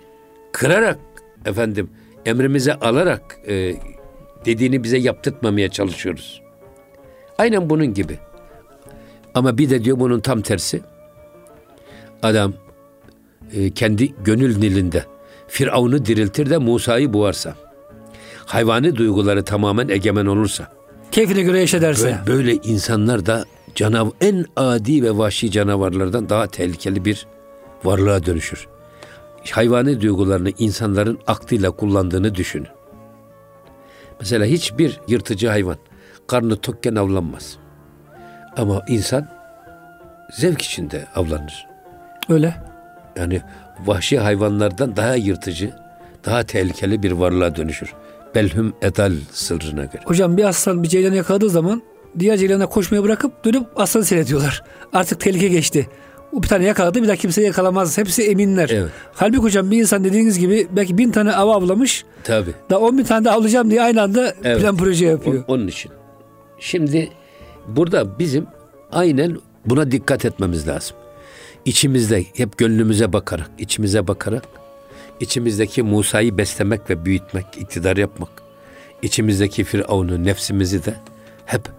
kırarak 0.51 0.99
efendim 1.45 1.89
emrimize 2.25 2.73
alarak 2.73 3.39
e, 3.47 3.75
dediğini 4.45 4.83
bize 4.83 4.97
yaptırtmamaya 4.97 5.69
çalışıyoruz. 5.69 6.41
Aynen 7.37 7.69
bunun 7.69 7.93
gibi. 7.93 8.17
Ama 9.33 9.57
bir 9.57 9.69
de 9.69 9.83
diyor 9.83 9.99
bunun 9.99 10.19
tam 10.19 10.41
tersi. 10.41 10.81
Adam 12.23 12.53
e, 13.53 13.71
kendi 13.71 14.13
gönül 14.23 14.57
nilinde 14.57 15.05
Firavun'u 15.47 16.05
diriltir 16.05 16.49
de 16.49 16.57
Musa'yı 16.57 17.13
boğarsa, 17.13 17.55
hayvani 18.45 18.95
duyguları 18.95 19.43
tamamen 19.43 19.89
egemen 19.89 20.25
olursa, 20.25 20.67
Keyfine 21.11 21.41
göre 21.41 21.59
yaşa 21.59 21.81
derse. 21.81 22.19
böyle, 22.27 22.37
böyle 22.37 22.55
insanlar 22.55 23.25
da 23.25 23.45
canav 23.75 24.09
en 24.21 24.45
adi 24.55 25.03
ve 25.03 25.17
vahşi 25.17 25.51
canavarlardan 25.51 26.29
daha 26.29 26.47
tehlikeli 26.47 27.05
bir 27.05 27.27
varlığa 27.83 28.25
dönüşür. 28.25 28.67
Hayvani 29.51 30.01
duygularını 30.01 30.51
insanların 30.57 31.19
aklıyla 31.27 31.71
kullandığını 31.71 32.35
düşünün. 32.35 32.67
Mesela 34.19 34.45
hiçbir 34.45 34.99
yırtıcı 35.07 35.47
hayvan 35.47 35.77
karnı 36.27 36.55
tokken 36.55 36.95
avlanmaz. 36.95 37.57
Ama 38.57 38.81
insan 38.87 39.27
zevk 40.33 40.61
içinde 40.61 41.07
avlanır. 41.15 41.67
Öyle. 42.29 42.70
Yani 43.15 43.41
vahşi 43.85 44.19
hayvanlardan 44.19 44.95
daha 44.95 45.15
yırtıcı, 45.15 45.71
daha 46.25 46.43
tehlikeli 46.43 47.03
bir 47.03 47.11
varlığa 47.11 47.55
dönüşür. 47.55 47.93
Belhum 48.35 48.73
edal 48.81 49.13
sırrına 49.31 49.85
göre. 49.85 50.01
Hocam 50.05 50.37
bir 50.37 50.43
aslan 50.43 50.83
bir 50.83 50.87
ceylanı 50.87 51.15
yakaladığı 51.15 51.49
zaman 51.49 51.81
diğer 52.19 52.37
ceylana 52.37 52.65
koşmayı 52.65 53.03
bırakıp 53.03 53.45
dönüp 53.45 53.63
aslanı 53.75 54.05
seyrediyorlar. 54.05 54.63
Artık 54.93 55.19
tehlike 55.19 55.47
geçti. 55.47 55.87
O 56.33 56.43
bir 56.43 56.47
tane 56.47 56.65
yakaladı 56.65 57.03
bir 57.03 57.07
daha 57.07 57.15
kimse 57.15 57.41
yakalamaz. 57.43 57.97
Hepsi 57.97 58.23
eminler. 58.23 58.69
Evet. 58.69 58.89
Halbuki 59.13 59.37
hocam 59.37 59.71
bir 59.71 59.77
insan 59.81 60.03
dediğiniz 60.03 60.39
gibi 60.39 60.67
belki 60.71 60.97
bin 60.97 61.11
tane 61.11 61.35
av 61.35 61.49
avlamış. 61.49 62.05
Tabii. 62.23 62.51
Da 62.69 62.79
on 62.79 62.97
bin 62.97 63.03
tane 63.03 63.25
de 63.25 63.31
avlayacağım 63.31 63.71
diye 63.71 63.81
aynı 63.81 64.01
anda 64.01 64.33
Evet. 64.43 64.61
plan 64.61 64.77
proje 64.77 65.05
yapıyor. 65.05 65.43
O- 65.47 65.53
onun 65.53 65.67
için. 65.67 65.91
Şimdi 66.59 67.09
burada 67.67 68.19
bizim 68.19 68.45
aynen 68.91 69.37
buna 69.65 69.91
dikkat 69.91 70.25
etmemiz 70.25 70.67
lazım. 70.67 70.97
İçimizde 71.65 72.25
hep 72.35 72.57
gönlümüze 72.57 73.13
bakarak, 73.13 73.51
içimize 73.57 74.07
bakarak 74.07 74.43
içimizdeki 75.19 75.83
Musa'yı 75.83 76.37
beslemek 76.37 76.89
ve 76.89 77.05
büyütmek, 77.05 77.45
iktidar 77.57 77.97
yapmak. 77.97 78.29
İçimizdeki 79.01 79.63
Firavun'u, 79.63 80.23
nefsimizi 80.23 80.85
de 80.85 80.95
hep 81.45 81.69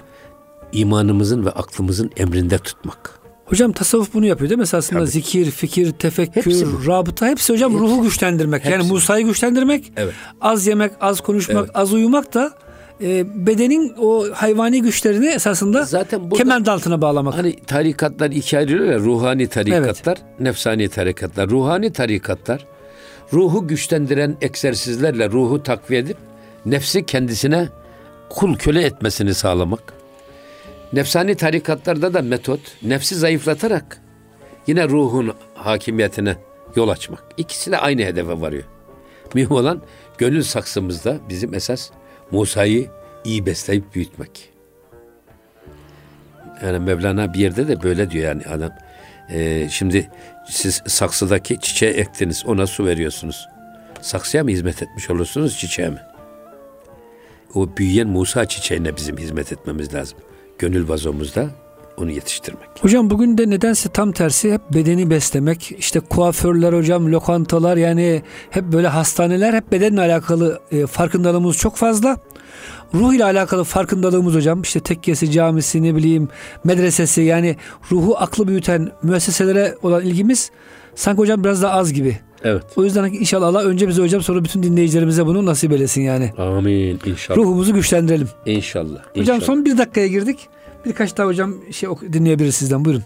imanımızın 0.73 1.47
ve 1.47 1.51
aklımızın 1.51 2.11
emrinde 2.17 2.59
tutmak. 2.59 3.23
Hocam 3.45 3.73
tasavvuf 3.73 4.15
bunu 4.15 4.27
yapıyor 4.27 4.51
değil 4.51 4.59
mi? 4.59 4.63
Esasında 4.63 4.99
Tabii. 4.99 5.11
zikir, 5.11 5.51
fikir, 5.51 5.93
tefekkür, 5.93 6.43
hepsi 6.43 6.67
rabıta 6.87 7.27
hepsi 7.27 7.53
hocam 7.53 7.73
hepsi. 7.73 7.85
ruhu 7.85 8.03
güçlendirmek. 8.03 8.65
Hepsi. 8.65 8.73
Yani 8.73 8.93
Musa'yı 8.93 9.27
güçlendirmek. 9.27 9.93
Evet. 9.97 10.15
Az 10.41 10.67
yemek, 10.67 10.93
az 11.01 11.21
konuşmak, 11.21 11.65
evet. 11.65 11.71
az 11.75 11.93
uyumak 11.93 12.35
da 12.35 12.53
e, 13.03 13.47
bedenin 13.47 13.95
o 13.99 14.27
hayvani 14.35 14.83
güçlerini 14.83 15.27
esasında 15.27 15.85
Zaten 15.85 16.31
burada, 16.31 16.45
kement 16.45 16.69
altına 16.69 17.01
bağlamak. 17.01 17.35
Hani 17.35 17.57
tarikatlar 17.57 18.31
iki 18.31 18.59
ayrılıyor 18.59 18.93
ya 18.93 18.99
ruhani 18.99 19.47
tarikatlar, 19.47 20.19
evet. 20.23 20.41
nefsani 20.41 20.89
tarikatlar. 20.89 21.51
Ruhani 21.51 21.93
tarikatlar 21.93 22.67
ruhu 23.33 23.69
güçlendiren 23.69 24.37
egzersizlerle 24.41 25.31
ruhu 25.31 25.63
takviye 25.63 26.01
edip 26.01 26.17
nefsi 26.67 27.07
kendisine 27.07 27.69
kul 28.29 28.57
köle 28.57 28.83
etmesini 28.83 29.35
sağlamak. 29.35 29.93
Nefsani 30.93 31.35
tarikatlarda 31.35 32.15
da 32.15 32.23
metot 32.23 32.61
nefsi 32.83 33.15
zayıflatarak 33.15 34.01
yine 34.67 34.89
ruhun 34.89 35.33
hakimiyetine 35.55 36.37
yol 36.77 36.89
açmak. 36.89 37.25
İkisi 37.37 37.73
de 37.73 37.79
aynı 37.79 38.03
hedefe 38.03 38.41
varıyor. 38.41 38.65
Mühim 39.35 39.51
olan 39.51 39.83
gönül 40.19 40.43
saksımızda 40.43 41.19
bizim 41.29 41.55
esas 41.55 41.91
Musa'yı 42.33 42.91
iyi 43.25 43.47
besleyip 43.47 43.95
büyütmek. 43.95 44.53
Yani 46.63 46.79
Mevlana 46.79 47.35
bir 47.35 47.39
yerde 47.39 47.69
de 47.69 47.83
böyle 47.83 48.11
diyor 48.11 48.25
yani 48.25 48.43
adam. 48.47 48.73
E, 49.31 49.69
şimdi 49.71 50.11
siz 50.49 50.83
saksıdaki 50.87 51.61
çiçeği 51.61 51.93
ektiniz 51.93 52.47
ona 52.47 52.67
su 52.67 52.87
veriyorsunuz. 52.87 53.49
Saksıya 54.01 54.45
mı 54.45 54.51
hizmet 54.51 54.83
etmiş 54.83 55.11
olursunuz 55.11 55.59
çiçeğe 55.59 55.91
mi? 55.91 56.01
O 57.55 57.77
büyüyen 57.77 58.09
Musa 58.09 58.47
çiçeğine 58.47 58.97
bizim 58.97 59.19
hizmet 59.19 59.53
etmemiz 59.53 59.95
lazım. 59.95 60.19
Gönül 60.59 60.89
vazomuzda 60.89 61.51
onu 61.97 62.11
yetiştirmek. 62.11 62.69
Hocam 62.81 63.11
bugün 63.11 63.39
de 63.39 63.51
nedense 63.51 63.89
tam 63.89 64.13
tersi 64.13 64.53
hep 64.53 64.61
bedeni 64.75 65.11
beslemek. 65.11 65.73
İşte 65.79 66.01
kuaförler 66.01 66.73
hocam, 66.73 67.13
lokantalar 67.13 67.77
yani 67.77 68.23
hep 68.51 68.65
böyle 68.65 68.89
hastaneler 68.89 69.55
hep 69.55 69.73
bedenle 69.73 70.01
alakalı 70.01 70.61
e, 70.71 70.87
farkındalığımız 70.87 71.57
çok 71.57 71.77
fazla. 71.77 72.17
Ruh 72.95 73.15
ile 73.15 73.25
alakalı 73.25 73.65
farkındalığımız 73.65 74.35
hocam 74.35 74.63
işte 74.63 74.81
tekkesi, 74.81 75.31
camisi 75.31 75.83
ne 75.83 75.95
bileyim 75.97 76.29
medresesi 76.65 77.23
yani 77.23 77.57
ruhu 77.93 78.17
aklı 78.19 78.49
büyüten 78.49 78.93
müesseselere 79.03 79.75
olan 79.83 80.03
ilgimiz 80.03 80.51
sanki 80.95 81.19
hocam 81.19 81.45
biraz 81.45 81.63
daha 81.63 81.73
az 81.73 81.93
gibi. 81.93 82.19
Evet. 82.45 82.63
O 82.77 82.85
yüzden 82.85 83.05
inşallah 83.05 83.47
Allah 83.47 83.65
önce 83.65 83.89
bize 83.89 84.03
hocam 84.03 84.23
sonra 84.23 84.45
bütün 84.45 84.63
dinleyicilerimize 84.63 85.27
bunu 85.27 85.47
nasip 85.47 85.73
eylesin 85.73 86.03
yani. 86.03 86.33
Amin 86.39 87.01
inşallah. 87.05 87.39
Ruhumuzu 87.39 87.75
güçlendirelim. 87.75 88.29
İnşallah. 88.47 88.99
Hocam 89.17 89.41
son 89.41 89.65
bir 89.65 89.79
dakikaya 89.79 90.07
girdik. 90.07 90.49
Birkaç 90.85 91.17
daha 91.17 91.27
hocam 91.27 91.55
şey 91.71 91.89
dinleyebiliriz 92.13 92.55
sizden 92.55 92.85
buyurun. 92.85 93.03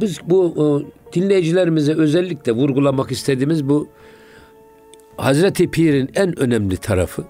Biz 0.00 0.18
bu 0.24 0.82
dinleyicilerimize 1.12 1.94
özellikle 1.94 2.52
vurgulamak 2.52 3.12
istediğimiz 3.12 3.68
bu 3.68 3.88
Hazreti 5.16 5.70
Pir'in 5.70 6.10
en 6.14 6.38
önemli 6.38 6.76
tarafı 6.76 7.24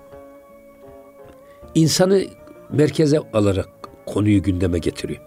insanı 1.75 2.25
merkeze 2.73 3.18
alarak 3.33 3.68
konuyu 4.07 4.43
gündeme 4.43 4.79
getiriyor. 4.79 5.20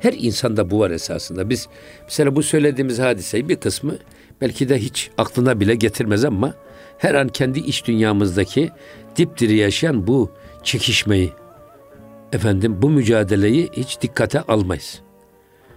Her 0.00 0.12
insanda 0.12 0.70
bu 0.70 0.80
var 0.80 0.90
esasında. 0.90 1.50
Biz 1.50 1.68
mesela 2.04 2.36
bu 2.36 2.42
söylediğimiz 2.42 2.98
hadiseyi 2.98 3.48
bir 3.48 3.56
kısmı 3.56 3.94
belki 4.40 4.68
de 4.68 4.78
hiç 4.78 5.10
aklına 5.18 5.60
bile 5.60 5.74
getirmez 5.74 6.24
ama 6.24 6.54
her 6.98 7.14
an 7.14 7.28
kendi 7.28 7.58
iç 7.58 7.86
dünyamızdaki 7.86 8.70
dipdiri 9.16 9.56
yaşayan 9.56 10.06
bu 10.06 10.30
çekişmeyi, 10.62 11.32
efendim 12.34 12.82
bu 12.82 12.90
mücadeleyi 12.90 13.70
hiç 13.72 14.00
dikkate 14.00 14.40
almayız. 14.40 15.00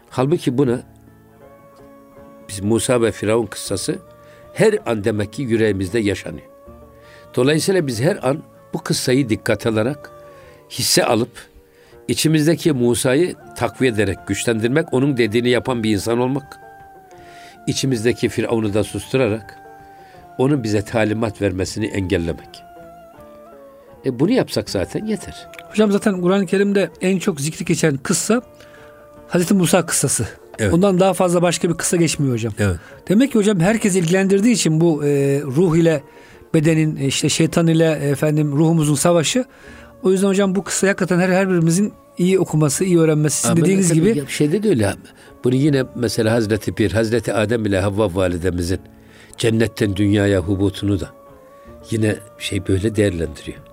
Halbuki 0.10 0.58
buna 0.58 0.82
biz 2.50 2.60
Musa 2.60 3.02
ve 3.02 3.12
Firavun 3.12 3.46
kıssası 3.46 4.00
her 4.54 4.76
an 4.86 5.04
demek 5.04 5.34
ki 5.34 5.42
yüreğimizde 5.42 6.00
yaşanıyor. 6.00 6.48
Dolayısıyla 7.36 7.88
biz 7.88 8.02
her 8.02 8.30
an 8.30 8.44
bu 8.74 8.84
kıssayı 8.84 9.30
dikkat 9.30 9.68
alarak 9.68 10.12
hisse 10.70 11.06
alıp 11.06 11.48
içimizdeki 12.08 12.72
Musa'yı 12.72 13.36
takviye 13.56 13.92
ederek 13.92 14.18
güçlendirmek, 14.28 14.94
onun 14.94 15.18
dediğini 15.18 15.50
yapan 15.50 15.84
bir 15.84 15.92
insan 15.92 16.20
olmak. 16.20 16.60
İçimizdeki 17.68 18.30
Firavun'u 18.30 18.74
da 18.74 18.84
susturarak 18.84 19.60
onun 20.38 20.64
bize 20.64 20.82
talimat 20.82 21.42
vermesini 21.42 21.86
engellemek. 21.86 22.67
E 24.08 24.20
bunu 24.20 24.32
yapsak 24.32 24.70
zaten 24.70 25.06
yeter. 25.06 25.48
Hocam 25.72 25.92
zaten 25.92 26.22
Kur'an-ı 26.22 26.46
Kerim'de 26.46 26.90
en 27.02 27.20
çok 27.20 27.42
zikri 27.42 27.66
geçen 27.66 27.98
kıssa 27.98 28.42
Hazreti 29.28 29.54
Musa 29.54 29.86
kıssası. 29.86 30.28
Evet. 30.60 30.74
Ondan 30.74 31.00
daha 31.00 31.14
fazla 31.14 31.42
başka 31.42 31.70
bir 31.70 31.74
kıssa 31.74 31.98
geçmiyor 31.98 32.34
hocam. 32.34 32.54
Evet. 32.60 32.76
Demek 33.10 33.32
ki 33.32 33.38
hocam 33.38 33.60
herkes 33.60 33.96
ilgilendirdiği 33.96 34.54
için 34.54 34.82
bu 34.82 35.06
e, 35.06 35.42
ruh 35.42 35.78
ile 35.78 36.04
bedenin 36.54 36.96
e, 36.96 37.06
işte 37.06 37.30
şeytan 37.30 37.68
ile 37.68 37.92
efendim 37.92 38.52
ruhumuzun 38.52 38.96
savaşı. 38.96 39.46
O 40.04 40.12
yüzden 40.12 40.28
hocam 40.28 40.56
bu 40.56 40.64
kıssa 40.64 40.88
hakikaten 40.88 41.20
her 41.20 41.30
her 41.30 41.50
birimizin 41.50 41.94
iyi 42.18 42.40
okuması, 42.40 42.84
iyi 42.84 43.00
öğrenmesi. 43.00 43.42
Sizin 43.42 43.56
dediğiniz 43.56 43.94
gibi. 43.94 44.24
Şeyde 44.28 44.64
de 44.64 44.70
öyle. 44.70 44.94
Bunu 45.44 45.56
yine 45.56 45.84
mesela 45.96 46.32
Hazreti 46.32 46.72
Pir, 46.72 46.92
Hazreti 46.92 47.34
Adem 47.34 47.66
ile 47.66 47.80
Havva 47.80 48.16
validemizin 48.16 48.80
cennetten 49.38 49.96
dünyaya 49.96 50.40
hubutunu 50.40 51.00
da 51.00 51.10
yine 51.92 52.16
şey 52.40 52.68
böyle 52.68 52.96
değerlendiriyor. 52.96 53.67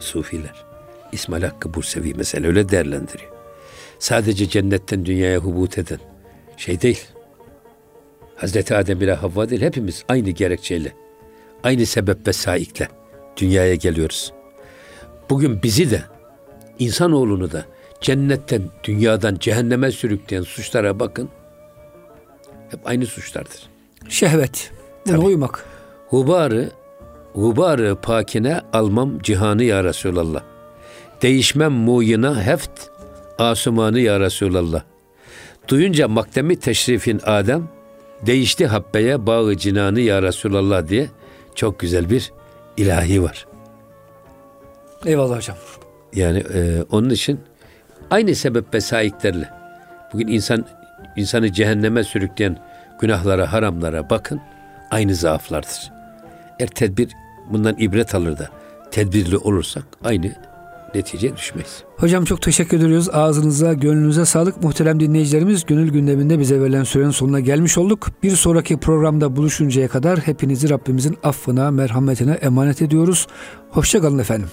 Sufiler. 0.00 0.64
İsmail 1.12 1.42
Hakkı 1.42 1.74
Bursevi 1.74 2.14
mesela 2.14 2.46
öyle 2.48 2.68
değerlendiriyor. 2.68 3.30
Sadece 3.98 4.48
cennetten 4.48 5.04
dünyaya 5.06 5.38
hubut 5.38 5.78
eden 5.78 5.98
şey 6.56 6.80
değil. 6.80 7.04
Hazreti 8.36 8.74
Adem 8.74 9.02
ile 9.02 9.14
Havva 9.14 9.48
değil 9.48 9.62
hepimiz 9.62 10.04
aynı 10.08 10.30
gerekçeyle, 10.30 10.92
aynı 11.62 11.86
sebep 11.86 12.28
ve 12.28 12.32
saikle 12.32 12.88
dünyaya 13.36 13.74
geliyoruz. 13.74 14.32
Bugün 15.30 15.62
bizi 15.62 15.90
de, 15.90 16.02
insanoğlunu 16.78 17.52
da 17.52 17.64
cennetten, 18.00 18.62
dünyadan 18.84 19.36
cehenneme 19.40 19.90
sürükleyen 19.90 20.42
suçlara 20.42 21.00
bakın. 21.00 21.28
Hep 22.70 22.80
aynı 22.84 23.06
suçlardır. 23.06 23.62
Şehvet, 24.08 24.70
buna 25.06 25.16
Tabii. 25.16 25.26
uymak. 25.26 25.64
Hubarı, 26.08 26.70
hubarı 27.36 27.96
pakine 27.96 28.60
almam 28.72 29.18
cihanı 29.18 29.64
ya 29.64 29.84
Resulallah. 29.84 30.42
Değişmem 31.22 31.72
muyuna 31.72 32.42
heft 32.42 32.80
asumanı 33.38 34.00
ya 34.00 34.20
Resulallah. 34.20 34.82
Duyunca 35.68 36.08
makdemi 36.08 36.60
teşrifin 36.60 37.20
Adem, 37.24 37.68
değişti 38.26 38.66
habbeye 38.66 39.26
bağı 39.26 39.56
cinanı 39.56 40.00
ya 40.00 40.22
Resulallah 40.22 40.88
diye 40.88 41.08
çok 41.54 41.80
güzel 41.80 42.10
bir 42.10 42.32
ilahi 42.76 43.22
var. 43.22 43.46
Eyvallah 45.06 45.36
hocam. 45.36 45.56
Yani 46.14 46.38
e, 46.54 46.82
onun 46.90 47.10
için 47.10 47.40
aynı 48.10 48.34
sebep 48.34 48.74
ve 48.74 48.80
sahiplerle 48.80 49.50
bugün 50.12 50.28
insan 50.28 50.66
insanı 51.16 51.52
cehenneme 51.52 52.04
sürükleyen 52.04 52.58
günahlara, 53.00 53.52
haramlara 53.52 54.10
bakın 54.10 54.40
aynı 54.90 55.14
zaaflardır. 55.14 55.92
Eğer 56.58 56.68
tedbir 56.68 57.08
bundan 57.52 57.76
ibret 57.78 58.14
alır 58.14 58.38
da 58.38 58.50
tedbirli 58.90 59.36
olursak 59.36 59.84
aynı 60.04 60.32
neticeye 60.94 61.36
düşmeyiz. 61.36 61.84
Hocam 61.96 62.24
çok 62.24 62.42
teşekkür 62.42 62.76
ediyoruz. 62.76 63.08
Ağzınıza, 63.12 63.72
gönlünüze 63.72 64.24
sağlık. 64.24 64.62
Muhterem 64.62 65.00
dinleyicilerimiz 65.00 65.66
gönül 65.66 65.90
gündeminde 65.90 66.38
bize 66.38 66.60
verilen 66.60 66.84
sürenin 66.84 67.10
sonuna 67.10 67.40
gelmiş 67.40 67.78
olduk. 67.78 68.08
Bir 68.22 68.30
sonraki 68.30 68.76
programda 68.76 69.36
buluşuncaya 69.36 69.88
kadar 69.88 70.18
hepinizi 70.18 70.70
Rabbimizin 70.70 71.16
affına, 71.22 71.70
merhametine 71.70 72.32
emanet 72.32 72.82
ediyoruz. 72.82 73.26
Hoşçakalın 73.70 74.18
efendim. 74.18 74.48